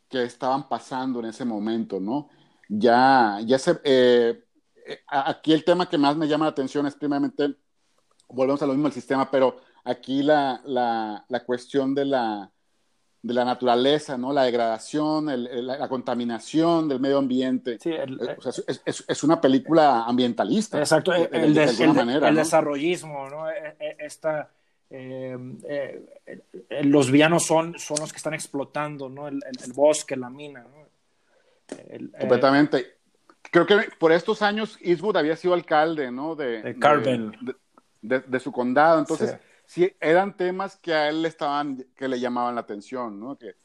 [0.10, 2.30] que estaban pasando en ese momento, ¿no?
[2.68, 4.44] Ya, ya se, eh,
[4.86, 7.56] eh, aquí el tema que más me llama la atención es primeramente,
[8.28, 12.52] volvemos a lo mismo el sistema, pero aquí la, la, la cuestión de la,
[13.24, 14.34] de la naturaleza, ¿no?
[14.34, 15.28] La degradación,
[15.66, 17.80] la, contaminación del medio ambiente.
[17.80, 18.06] Sí, eh,
[18.86, 20.78] es, una película ambientalista.
[20.78, 23.50] Exacto, el, desarrollismo, ¿no?
[23.50, 24.50] E, e, esta,
[24.90, 25.38] eh,
[25.70, 29.30] eh, los villanos son, son los que están explotando, ¿no?
[29.30, 29.42] El,
[29.74, 30.84] bosque, la mina, ¿no?
[32.20, 32.98] Completamente.
[33.50, 36.36] Creo que por estos años Eastwood había sido alcalde, ¿no?
[36.36, 36.62] De,
[38.02, 39.38] de, de, su condado, entonces sí
[40.00, 43.38] eran temas que a él le estaban, que le llamaban la atención, ¿no?
[43.38, 43.56] Que,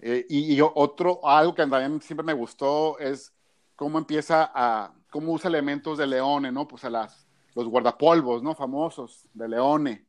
[0.00, 3.32] eh, y, otro, algo que también siempre me gustó es
[3.76, 6.68] cómo empieza a, cómo usa elementos de Leone, ¿no?
[6.68, 8.54] Pues a las, los guardapolvos, ¿no?
[8.54, 10.04] Famosos de Leone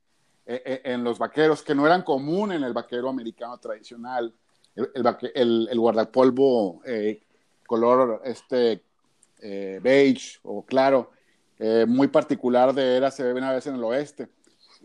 [0.46, 4.34] eh, eh, en los vaqueros, que no eran común en el vaquero americano tradicional.
[4.76, 4.92] El,
[5.34, 6.82] el, el, guardapolvo
[7.66, 8.84] color este
[9.82, 11.12] beige o claro,
[11.88, 14.28] muy particular de era, se ve una vez en el oeste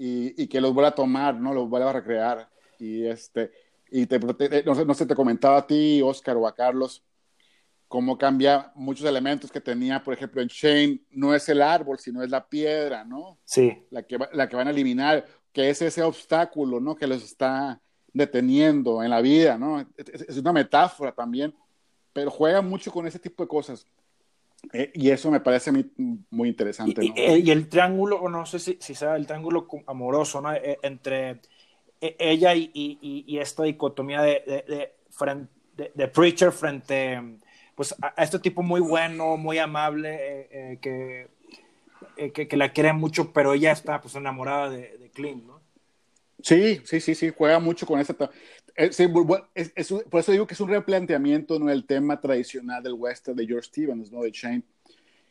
[0.03, 1.53] y, que los vuelva a tomar, ¿no?
[1.53, 2.48] Los vuelva a recrear.
[2.78, 3.51] Y, este,
[3.90, 4.18] y te,
[4.64, 7.05] no, sé, no sé, te comentaba a ti, Oscar, o a Carlos,
[7.86, 12.22] cómo cambia muchos elementos que tenía, por ejemplo, en Shane, no es el árbol, sino
[12.22, 13.38] es la piedra, ¿no?
[13.44, 13.84] Sí.
[13.90, 16.96] La que, la que van a eliminar, que es ese obstáculo, ¿no?
[16.96, 17.78] Que los está
[18.14, 19.86] deteniendo en la vida, ¿no?
[19.98, 21.55] Es, una metáfora también,
[22.14, 23.86] pero juega mucho con ese tipo de cosas.
[24.72, 25.72] Eh, y eso me parece
[26.30, 27.04] muy, interesante.
[27.04, 30.52] Y, y, el triángulo, no sé si, si sea el triángulo amoroso, ¿no?
[30.52, 31.40] Eh, entre
[32.00, 37.20] e, ella y, y, esta dicotomía de, de, de, Preacher frente
[37.74, 41.28] pues, a, este tipo muy bueno, muy amable, eh, que,
[42.32, 45.61] que, que, la quiere mucho, pero ella está pues, enamorada de, Clint, ¿no?
[46.42, 48.00] Sí, sí, sí, sí, juega mucho con
[48.76, 49.10] ese
[49.74, 51.70] es, por eso digo que es un replanteamiento, ¿no?
[51.70, 54.22] El tema tradicional del western de George Stevens, ¿no?
[54.22, 54.62] De Shane.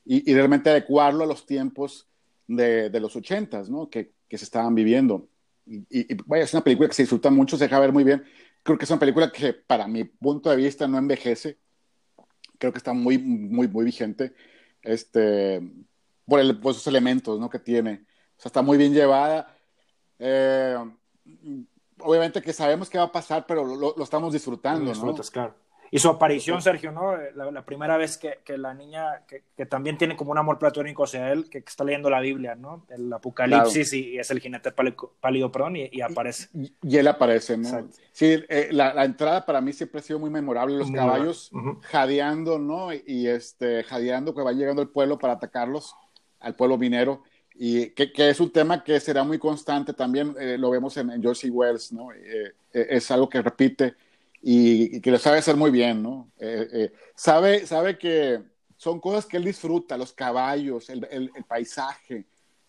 [0.05, 2.07] y, realmente adecuarlo a los tiempos
[2.47, 3.89] de, de los ochentas, ¿no?
[3.89, 5.27] Que, que, se estaban viviendo.
[5.65, 8.23] Y, y, vaya, es una película que se disfruta mucho, se deja ver muy bien.
[8.63, 11.57] Creo que es una película que, para mi punto de vista, no envejece.
[12.57, 14.33] Creo que está muy, muy, muy vigente.
[14.81, 15.61] Este,
[16.25, 17.49] por, el, por esos elementos, ¿no?
[17.49, 18.05] Que tiene.
[18.37, 19.55] O sea, está muy bien llevada.
[20.17, 20.77] Eh,
[22.01, 25.55] obviamente que sabemos qué va a pasar, pero lo, lo estamos disfrutando, lo disfrutas, claro.
[25.91, 27.17] Y su aparición, Sergio, ¿no?
[27.35, 31.03] La, primera vez que, que la niña, que, que, también tiene como un amor platónico
[31.03, 32.85] hacia él, que, está leyendo la Biblia, ¿no?
[32.89, 36.49] El Apocalipsis y, es el jinete pálido, perdón, y, aparece.
[36.53, 37.89] Y, él aparece, ¿no?
[38.11, 41.51] Sí, eh, la, la, entrada para mí siempre ha sido muy memorable, los caballos
[41.83, 42.93] jadeando, ¿no?
[42.93, 45.95] Y este, jadeando que va llegando al pueblo para atacarlos,
[46.39, 47.23] al pueblo minero
[47.62, 51.10] y que, que, es un tema que será muy constante también, eh, lo vemos en,
[51.10, 52.14] en Josie Wells, ¿no?
[52.14, 53.95] Eh, es algo que repite
[54.41, 56.32] y, que lo sabe hacer muy bien, ¿no?
[56.39, 58.41] Eh, eh, sabe, sabe que
[58.78, 62.26] son cosas que él disfruta, los caballos, el, el, paisaje,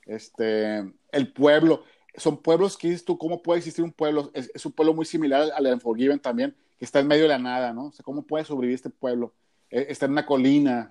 [0.06, 0.78] este,
[1.12, 1.84] el pueblo.
[2.16, 4.30] Son pueblos que dices tú, ¿cómo puede existir un pueblo?
[4.34, 7.38] Es, un pueblo muy similar al de Unforgiven también, que está en medio de la
[7.38, 7.86] nada, ¿no?
[7.86, 9.32] O sea, ¿cómo puede sobrevivir este pueblo?
[9.70, 10.90] Eh, está en una colina.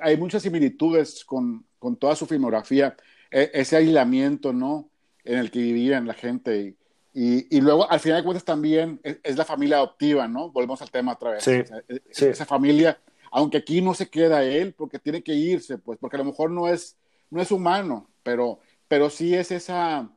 [0.00, 2.96] hay muchas similitudes con, con toda su filmografía.
[3.32, 4.88] Ese aislamiento, ¿no?
[5.24, 6.76] En el que vivían la gente.
[7.14, 10.50] Y, y, luego, al final de cuentas, también es, la familia adoptiva, ¿no?
[10.50, 11.44] Volvemos al tema otra vez.
[11.44, 12.98] Sí, Esa familia,
[13.30, 16.50] aunque aquí no se queda él, porque tiene que irse, pues, porque a lo mejor
[16.50, 16.96] no es,
[17.30, 20.08] no es humano, pero, pero sí es esa,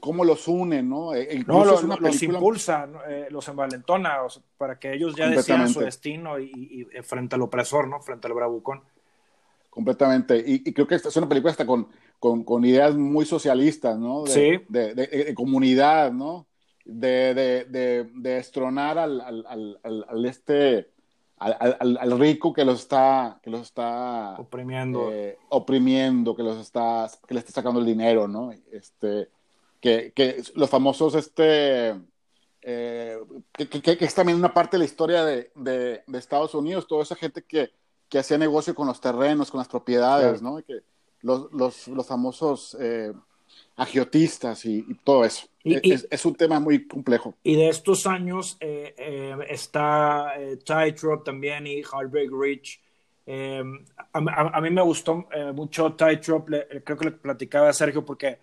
[0.00, 1.14] cómo los une, ¿no?
[1.14, 4.18] E, no, los, los impulsa, eh, los envalentona,
[4.56, 8.00] para que ellos ya decidan su destino y, y, frente al opresor, ¿no?
[8.00, 8.82] Frente al bravucón.
[9.68, 10.38] Completamente.
[10.38, 11.88] Y, y creo que esta es una película hasta con
[12.20, 14.24] con, con ideas muy socialistas, ¿no?
[14.24, 14.64] De, sí.
[14.68, 16.46] de, de, comunidad, ¿no?
[16.84, 19.46] De, destronar al, al,
[19.82, 20.90] al, al este,
[21.38, 27.32] al, rico que los está, que los está oprimiendo, eh, oprimiendo, que los está, que
[27.32, 28.52] le está sacando el dinero, ¿no?
[28.70, 29.30] Este,
[29.80, 31.98] que, que los famosos, este,
[32.60, 33.18] eh,
[33.52, 37.04] que, que, que, es también una parte de la historia de, de, Estados Unidos, toda
[37.04, 37.70] esa gente que,
[38.10, 40.62] que hacía negocio con los terrenos, con las propiedades, ¿no?
[40.62, 40.82] Que,
[41.22, 43.12] los, los, los famosos eh,
[43.76, 45.46] agiotistas y, todo eso.
[45.64, 47.34] es, es, un tema muy complejo.
[47.42, 52.80] Y de estos años eh, eh, está Tightrope también y Heartbreak Ridge.
[53.26, 58.38] A, a, mí me gustó mucho Tightrope, creo que le platicaba a Sergio porque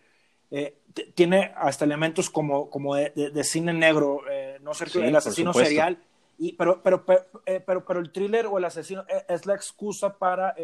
[1.14, 4.22] tiene hasta elementos como, como de, de, cine negro,
[4.62, 5.98] no Sergio, el asesino serial.
[6.38, 7.26] Y, pero, pero, pero,
[7.66, 10.56] pero, pero, el thriller o el asesino es, la excusa para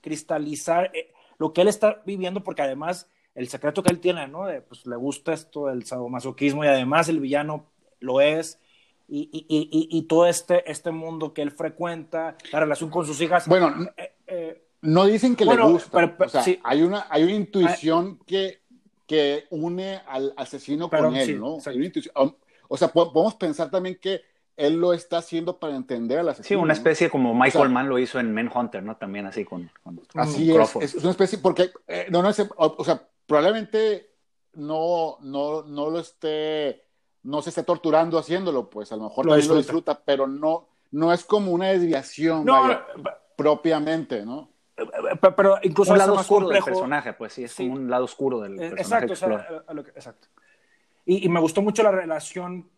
[0.00, 0.90] cristalizar
[1.42, 4.46] lo que él está viviendo, porque además el secreto que él tiene, ¿no?
[4.46, 7.66] De, pues le gusta esto del sadomasoquismo y además el villano
[7.98, 8.60] lo es.
[9.08, 13.20] Y, y, y, y, todo este, este mundo que él frecuenta, la relación con sus
[13.20, 13.48] hijas.
[13.48, 16.16] Bueno, eh, eh, no dicen que le gusta.
[16.16, 18.60] o sea, hay, una, hay una intuición que,
[19.08, 21.56] que une al asesino con él, ¿no?
[21.56, 24.22] o sea, podemos pensar también que
[24.66, 27.98] él lo está haciendo para entender a la Sí, una especie como Michael Mann lo
[27.98, 28.96] hizo en Manhunter, ¿no?
[28.96, 29.70] También así con,
[30.14, 34.10] Así es, es, una especie, porque, eh, no, no, o, sea, probablemente
[34.54, 36.84] no, no, no lo esté,
[37.24, 39.54] no se esté torturando haciéndolo, pues a lo mejor lo, disfruta.
[39.54, 42.46] lo disfruta, pero no, no es como una desviación
[43.36, 44.50] propiamente, ¿no?
[45.36, 48.60] Pero, incluso un lado oscuro del personaje, pues sí, es como un lado oscuro del
[48.60, 49.06] eh, personaje.
[49.06, 50.28] Exacto, exacto.
[51.04, 52.70] Y, y me gustó mucho la relación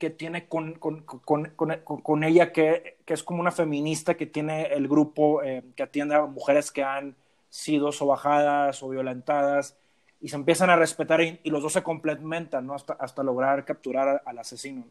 [0.00, 4.72] que tiene con, con, con, con ella, que, que, es como una feminista que tiene
[4.72, 7.14] el grupo eh, que atiende a mujeres que han
[7.50, 9.76] sido sobajadas o violentadas
[10.22, 12.74] y se empiezan a respetar y, los dos se complementan ¿no?
[12.74, 14.86] hasta, hasta lograr capturar al asesino.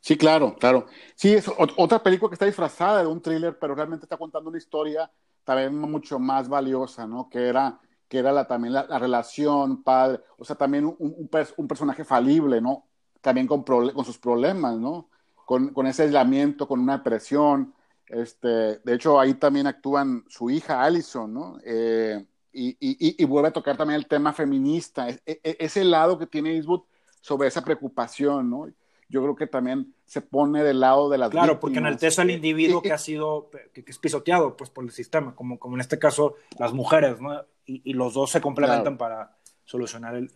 [0.00, 0.86] Sí, claro, claro.
[1.14, 1.46] Sí, es
[1.76, 5.10] otra película que está disfrazada de un thriller, pero realmente está contando una historia
[5.44, 7.28] también mucho más valiosa, ¿no?
[7.28, 11.68] Que era, que era la, también la, relación padre, o sea, también un, un, un
[11.68, 12.88] personaje falible, ¿no?
[13.28, 15.10] También con, con sus problemas, ¿no?
[15.44, 17.74] Con, con, ese aislamiento, con una depresión.
[18.06, 21.58] Este, de hecho, ahí también actúan su hija Allison, ¿no?
[21.62, 22.24] Eh,
[22.54, 26.26] y, y, y, vuelve a tocar también el tema feminista, e, e, ese lado que
[26.26, 26.84] tiene Eastwood
[27.20, 28.66] sobre esa preocupación, ¿no?
[29.10, 32.80] Yo creo que también se pone del lado de las Claro, porque enaltece al individuo
[32.80, 36.36] que ha sido, que, es pisoteado, pues, por el sistema, como, como en este caso
[36.58, 37.42] las mujeres, ¿no?
[37.66, 40.30] Y, los dos se complementan para solucionar el,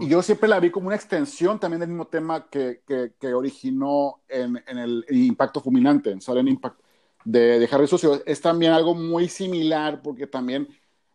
[0.00, 4.20] y, yo siempre la vi como una extensión también del mismo tema que, que, originó
[4.28, 6.78] en, en, el Impacto Fulminante, en Solemn Impact,
[7.24, 8.22] de, de Harry Sucio.
[8.26, 10.68] Es también algo muy similar porque también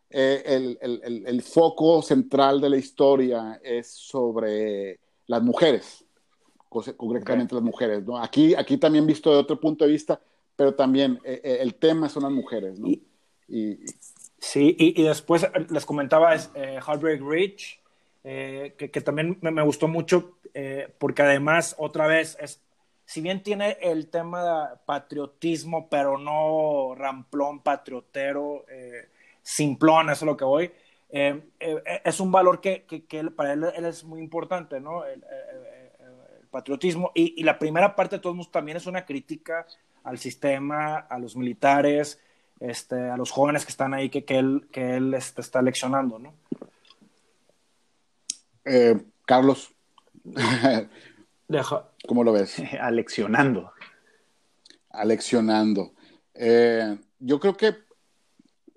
[0.09, 6.03] eh, el, el, el, foco central de la historia es sobre las mujeres,
[6.67, 8.03] concretamente las mujeres.
[8.05, 8.17] ¿no?
[8.17, 10.19] Aquí, aquí también visto de otro punto de vista,
[10.55, 12.79] pero también eh, eh, el tema son las mujeres.
[12.79, 12.87] ¿no?
[12.87, 13.79] Y,
[14.37, 17.80] sí, y, después les comentaba eh, Heartbreak Ridge,
[18.23, 22.61] eh, que, también me, gustó mucho, eh, porque además, otra vez, es,
[23.05, 28.65] si bien tiene el tema de patriotismo, pero no ramplón, patriotero,
[29.41, 30.71] simplón, eso es lo que voy,
[31.09, 32.85] es un valor que,
[33.35, 35.03] para él, es muy importante, ¿no?
[35.05, 35.23] El,
[36.51, 37.11] patriotismo.
[37.15, 39.65] Y, la primera parte de todos también es una crítica
[40.03, 42.19] al sistema, a los militares,
[42.59, 46.19] este, a los jóvenes que están ahí que, que él, que él este, está leccionando,
[46.19, 46.33] ¿no?
[48.65, 49.73] Eh, Carlos,
[51.47, 51.89] Deja.
[52.07, 52.61] ¿cómo lo ves?
[52.79, 53.71] Aleccionando.
[54.89, 55.93] Aleccionando.
[56.33, 57.75] Eh, yo creo que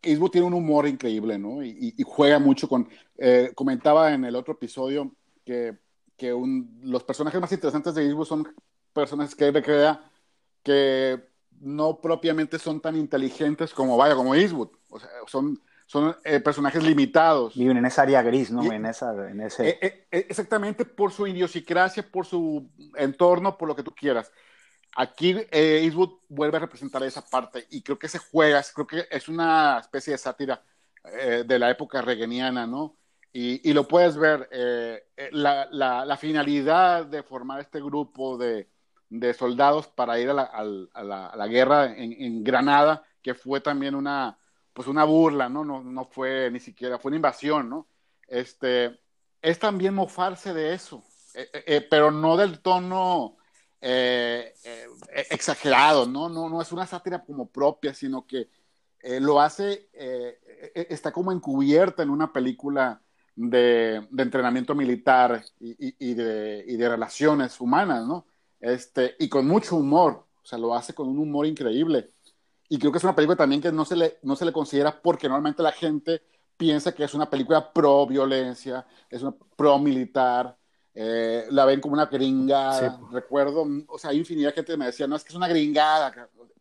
[0.02, 1.62] Eastwood tiene un humor increíble, ¿no?
[1.62, 2.88] Y, juega mucho con...
[3.16, 5.14] Eh, comentaba en el otro episodio
[5.44, 5.78] que,
[6.16, 6.34] que
[6.82, 8.54] los personajes más interesantes de Eastwood son
[8.92, 10.10] personajes que él crea
[10.62, 11.22] que
[11.60, 14.70] no propiamente son tan inteligentes como, vaya, como Eastwood.
[14.88, 17.54] O sea, son, son eh, personajes limitados.
[17.54, 18.62] Viven en esa área gris, ¿no?
[18.72, 19.68] en, esa, en ese...
[19.68, 24.32] Eh, eh, exactamente por su idiosincrasia, por su entorno, por lo que tú quieras.
[24.96, 29.28] Aquí Eastwood vuelve a representar esa parte y creo que se juega, creo que es
[29.28, 30.62] una especie de sátira
[31.02, 32.96] de la época regeniana, ¿no?
[33.32, 34.48] Y, y lo puedes ver,
[35.32, 38.68] la, la, la, finalidad de formar este grupo de,
[39.10, 43.34] de soldados para ir a la, a la, a la guerra en, en, Granada, que
[43.34, 44.38] fue también una,
[44.74, 45.64] pues una burla, ¿no?
[45.64, 45.82] ¿no?
[45.82, 47.88] No fue ni siquiera, fue una invasión, ¿no?
[48.28, 49.00] Este,
[49.42, 51.04] es también mofarse de eso,
[51.34, 53.38] eh, eh, eh, pero no del tono
[55.30, 56.30] exagerado, ¿no?
[56.30, 56.48] ¿no?
[56.48, 58.48] No es una sátira como propia, sino que
[59.20, 59.90] lo hace,
[60.74, 63.02] está como encubierta en una película
[63.36, 68.26] de, de entrenamiento militar y, y, de, y de relaciones humanas, ¿no?
[68.64, 72.10] este, y con mucho humor, o sea, lo hace con un humor increíble.
[72.68, 75.00] Y creo que es una película también que no se le, no se le considera
[75.00, 76.22] porque normalmente la gente
[76.56, 80.56] piensa que es una película pro violencia, es una pro militar,
[80.94, 83.00] eh, la ven como una gringada.
[83.10, 85.48] Recuerdo, o sea, hay infinidad de gente que me decía, no, es que es una
[85.48, 86.12] gringada,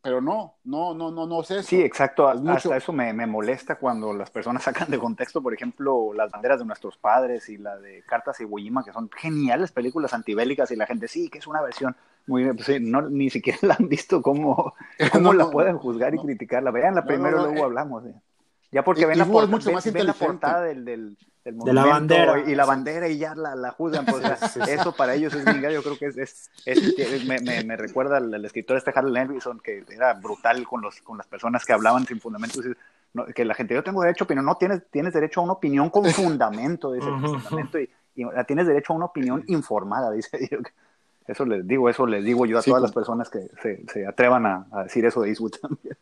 [0.01, 1.63] pero no, no, no, no, no es eso.
[1.63, 2.27] Sí, exacto.
[2.27, 6.59] Hasta eso me, me, molesta cuando las personas sacan de contexto, por ejemplo, las banderas
[6.59, 10.75] de nuestros padres y la de Cartas y Wojima, que son geniales películas antibélicas y
[10.75, 11.95] la gente sí, que es una versión
[12.27, 14.73] muy pues, sí, no, ni siquiera la han visto cómo,
[15.11, 16.71] cómo la pueden juzgar y criticarla.
[16.71, 18.03] Veanla primero, luego eh, hablamos.
[18.71, 22.39] Ya porque ven, la, mucho más ven, la portada del, del, del de la bandera.
[22.39, 24.05] Y, la bandera y ya la, la juzgan.
[24.05, 24.23] Pues,
[24.67, 25.69] eso para ellos es gringa.
[25.71, 29.59] Yo creo que es, es, es me, me, me, recuerda al, escritor este Harlan Ellison
[29.59, 32.65] que era brutal con, los, con las personas que hablaban sin fundamentos.
[33.35, 34.45] que la gente, yo tengo derecho a opinión.
[34.45, 37.79] No, tienes, tienes derecho a una opinión con fundamento, dice fundamento.
[37.79, 40.49] Y, y, tienes derecho a una opinión informada, dice.
[41.27, 43.05] Eso les digo, eso les digo yo a todas las pues.
[43.05, 45.97] personas que se, se atrevan a, a decir eso de Eastwood también.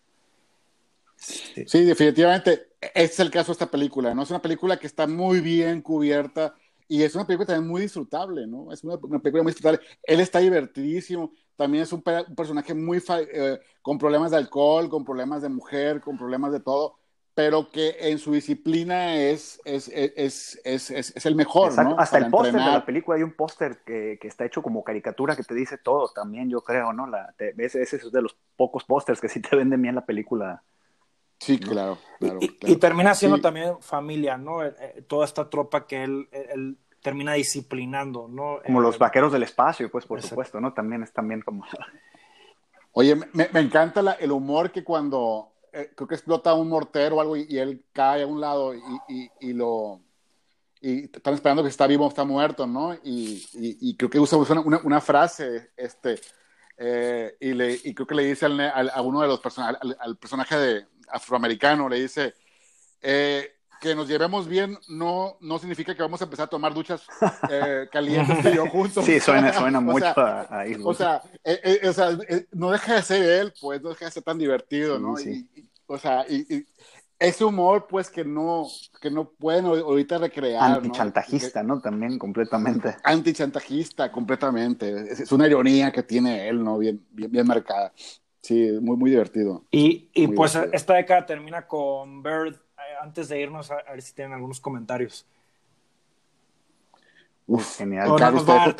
[1.22, 1.84] Sí.
[1.86, 2.69] definitivamente.
[2.82, 4.24] Este es el caso de esta película, ¿no?
[4.24, 6.55] Es una película que está muy bien cubierta
[6.88, 8.72] y es una película también muy disfrutable, ¿no?
[8.72, 9.80] Es una, película muy disfrutable.
[10.03, 11.32] Él está divertidísimo.
[11.55, 13.01] También es un, personaje muy
[13.34, 16.97] eh, con problemas de alcohol, con problemas de mujer, con problemas de todo,
[17.34, 21.96] pero que en su disciplina es, es, es, es el mejor, ¿no?
[21.98, 25.36] Hasta el póster de la película hay un póster que, que, está hecho como caricatura
[25.36, 27.08] que te dice todo también, yo creo, ¿no?
[27.08, 30.62] La, ese, es de los pocos pósters que sí te venden bien la película
[31.40, 32.38] Sí, claro, claro.
[32.40, 34.64] Y, termina siendo también familia, ¿no?
[34.64, 38.60] Eh, eh, toda esta tropa que él, él termina disciplinando, ¿no?
[38.64, 40.74] Como los eh, vaqueros del espacio, pues, por supuesto, ¿no?
[40.74, 41.66] También es también como...
[42.92, 47.22] Oye, me, me encanta la, el humor que cuando creo que explota un mortero o
[47.22, 50.01] algo y, él cae a un lado y, y, lo...
[50.82, 52.97] Y están esperando que está vivo o está muerto, ¿no?
[53.03, 56.19] Y, creo que usa una, una, frase, este...
[57.39, 60.55] y, le, y creo que le dice al, a uno de los personajes, al personaje
[60.57, 62.34] de, afroamericano, le dice,
[63.01, 67.02] eh, que nos llevemos bien no, no significa que vamos a empezar a tomar duchas
[67.50, 69.04] eh, calientes y yo juntos.
[69.04, 72.18] Sí, suena, suena mucho a, O sea, eh, o sea
[72.52, 75.20] no deja de ser él, pues, no deja de ser tan divertido, ¿no?
[75.20, 75.50] Y,
[75.88, 76.66] o sea, y,
[77.18, 78.68] ese humor, pues, que no,
[79.00, 80.64] que no pueden ahorita recrear.
[80.64, 81.80] Antichantajista, ¿no?
[81.80, 82.96] También, completamente.
[83.04, 85.12] Antichantajista, completamente.
[85.12, 86.80] Es, una ironía que tiene él, ¿no?
[86.80, 87.94] Bien, bien, bien marcada.
[88.42, 89.66] Sí, muy, muy divertido.
[89.70, 92.60] Y, y pues esta década termina con Bird.
[93.02, 95.26] Eh, antes de irnos, a, ver si tienen algunos comentarios.
[97.47, 98.08] Uf, genial.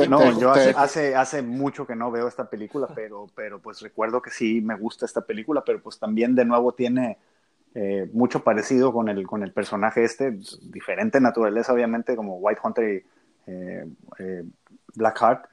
[0.10, 4.30] no, yo hace, hace, mucho que no veo esta película, pero, pero pues recuerdo que
[4.30, 7.18] sí me gusta esta película, pero pues también de nuevo tiene
[7.74, 12.84] eh, mucho parecido con el, con el personaje este, diferente naturaleza obviamente como White Hunter
[12.90, 13.88] y eh,
[14.20, 14.44] eh
[14.94, 15.46] Blackheart,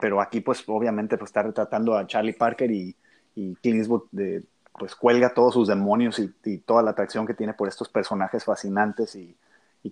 [0.00, 2.96] pero aquí pues obviamente pues está retratando a Charlie Parker y,
[3.34, 4.42] y Clint Eastwood de,
[4.78, 9.16] pues cuelga todos sus demonios y, toda la atracción que tiene por estos personajes fascinantes
[9.16, 9.36] y,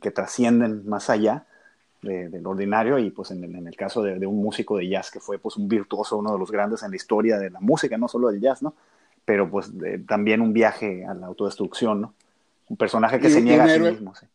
[0.01, 1.47] que trascienden más allá
[2.03, 5.57] del ordinario y pues en el, caso de, un músico de jazz que fue pues
[5.57, 8.41] un virtuoso, uno de los grandes en la historia de la música, no solo del
[8.41, 8.75] jazz, ¿no?
[9.25, 9.73] Pero pues
[10.07, 12.15] también un viaje a la autodestrucción, ¿no?
[12.69, 14.27] Un personaje que se niega a sí mismo, sí.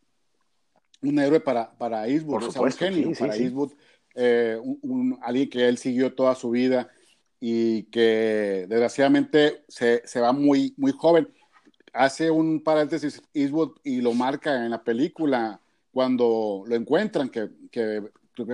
[1.04, 3.72] Un héroe para, para Eastwood, Por supuesto, un genio para Eastwood,
[4.16, 6.90] eh, un, alguien que él siguió toda su vida
[7.44, 11.28] y que desgraciadamente se, se, va muy, muy joven.
[11.92, 15.60] Hace un paréntesis Eastwood y lo marca en la película
[15.92, 18.04] cuando lo encuentran, que, que,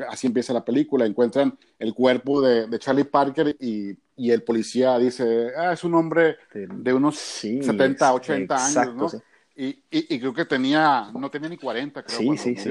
[0.10, 4.98] así empieza la película, encuentran el cuerpo de, de Charlie Parker y, y, el policía
[4.98, 9.22] dice, ah, es un hombre de unos 70, 80 años, ¿no?
[9.60, 12.18] Y, y, creo que tenía, no tenía ni 40, creo.
[12.18, 12.70] Sí, sí, sí.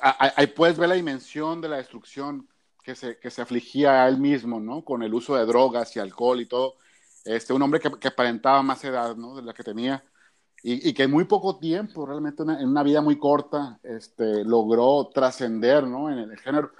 [0.00, 2.46] Ahí puedes ver la dimensión de la destrucción
[2.82, 4.84] que se, que se afligía a él mismo, ¿no?
[4.84, 6.76] Con el uso de drogas y alcohol y todo.
[7.24, 9.36] Este, un hombre que, que aparentaba más edad, ¿no?
[9.36, 10.04] De la que tenía.
[10.62, 15.10] Y, y que en muy poco tiempo, realmente en una vida muy corta, este, logró
[15.12, 16.10] trascender, ¿no?
[16.10, 16.72] En el género.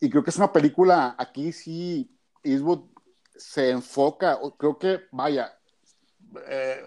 [0.00, 2.10] Y creo que es una película, aquí sí,
[2.42, 2.90] Eastwood
[3.36, 5.52] se enfoca, creo que, vaya,
[6.48, 6.82] eh,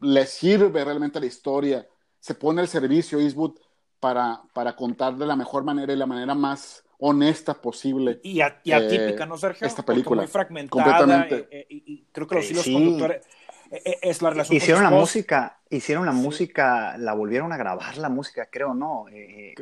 [0.00, 1.86] le sirve realmente a la historia,
[2.20, 3.58] se pone al servicio Eastwood
[4.00, 8.20] para, para contar de la mejor manera y la manera más honesta posible.
[8.22, 9.66] Y, atípica, ¿no, Sergio?
[9.66, 10.22] Esta película.
[10.22, 11.26] muy fragmentada.
[11.30, 13.24] Eh, eh, y, creo que los hilos conductores
[13.70, 14.56] eh, es la relación.
[14.56, 19.06] Hicieron la música, hicieron la música, la volvieron a grabar la música, creo, ¿no?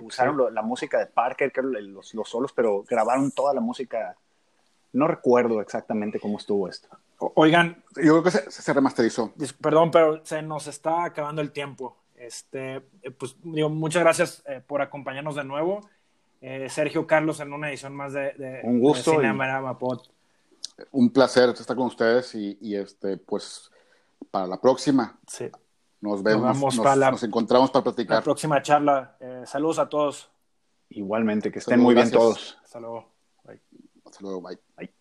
[0.03, 4.16] usaron la música de Parker, creo, los, los solos, pero grabaron toda la música.
[4.93, 6.89] No recuerdo exactamente cómo estuvo esto.
[7.18, 7.82] Oigan.
[7.97, 9.34] Yo creo que se, se remasterizó.
[9.61, 11.99] Perdón, pero se nos está acabando el tiempo.
[12.14, 12.80] Este,
[13.18, 15.82] pues digo, muchas gracias por acompañarnos de nuevo.
[16.41, 19.18] Eh, Sergio Carlos en una edición más de, un gusto
[20.93, 23.70] Un placer estar con ustedes y, este pues
[24.30, 25.18] para la próxima
[26.01, 28.18] nos vemos, nos, encontramos para platicar.
[28.18, 29.16] La próxima charla.
[29.18, 30.30] Eh, saludos a todos.
[30.91, 32.59] Igualmente, que estén muy bien todos.
[32.62, 33.12] Hasta luego.
[34.05, 34.95] Hasta luego, bye.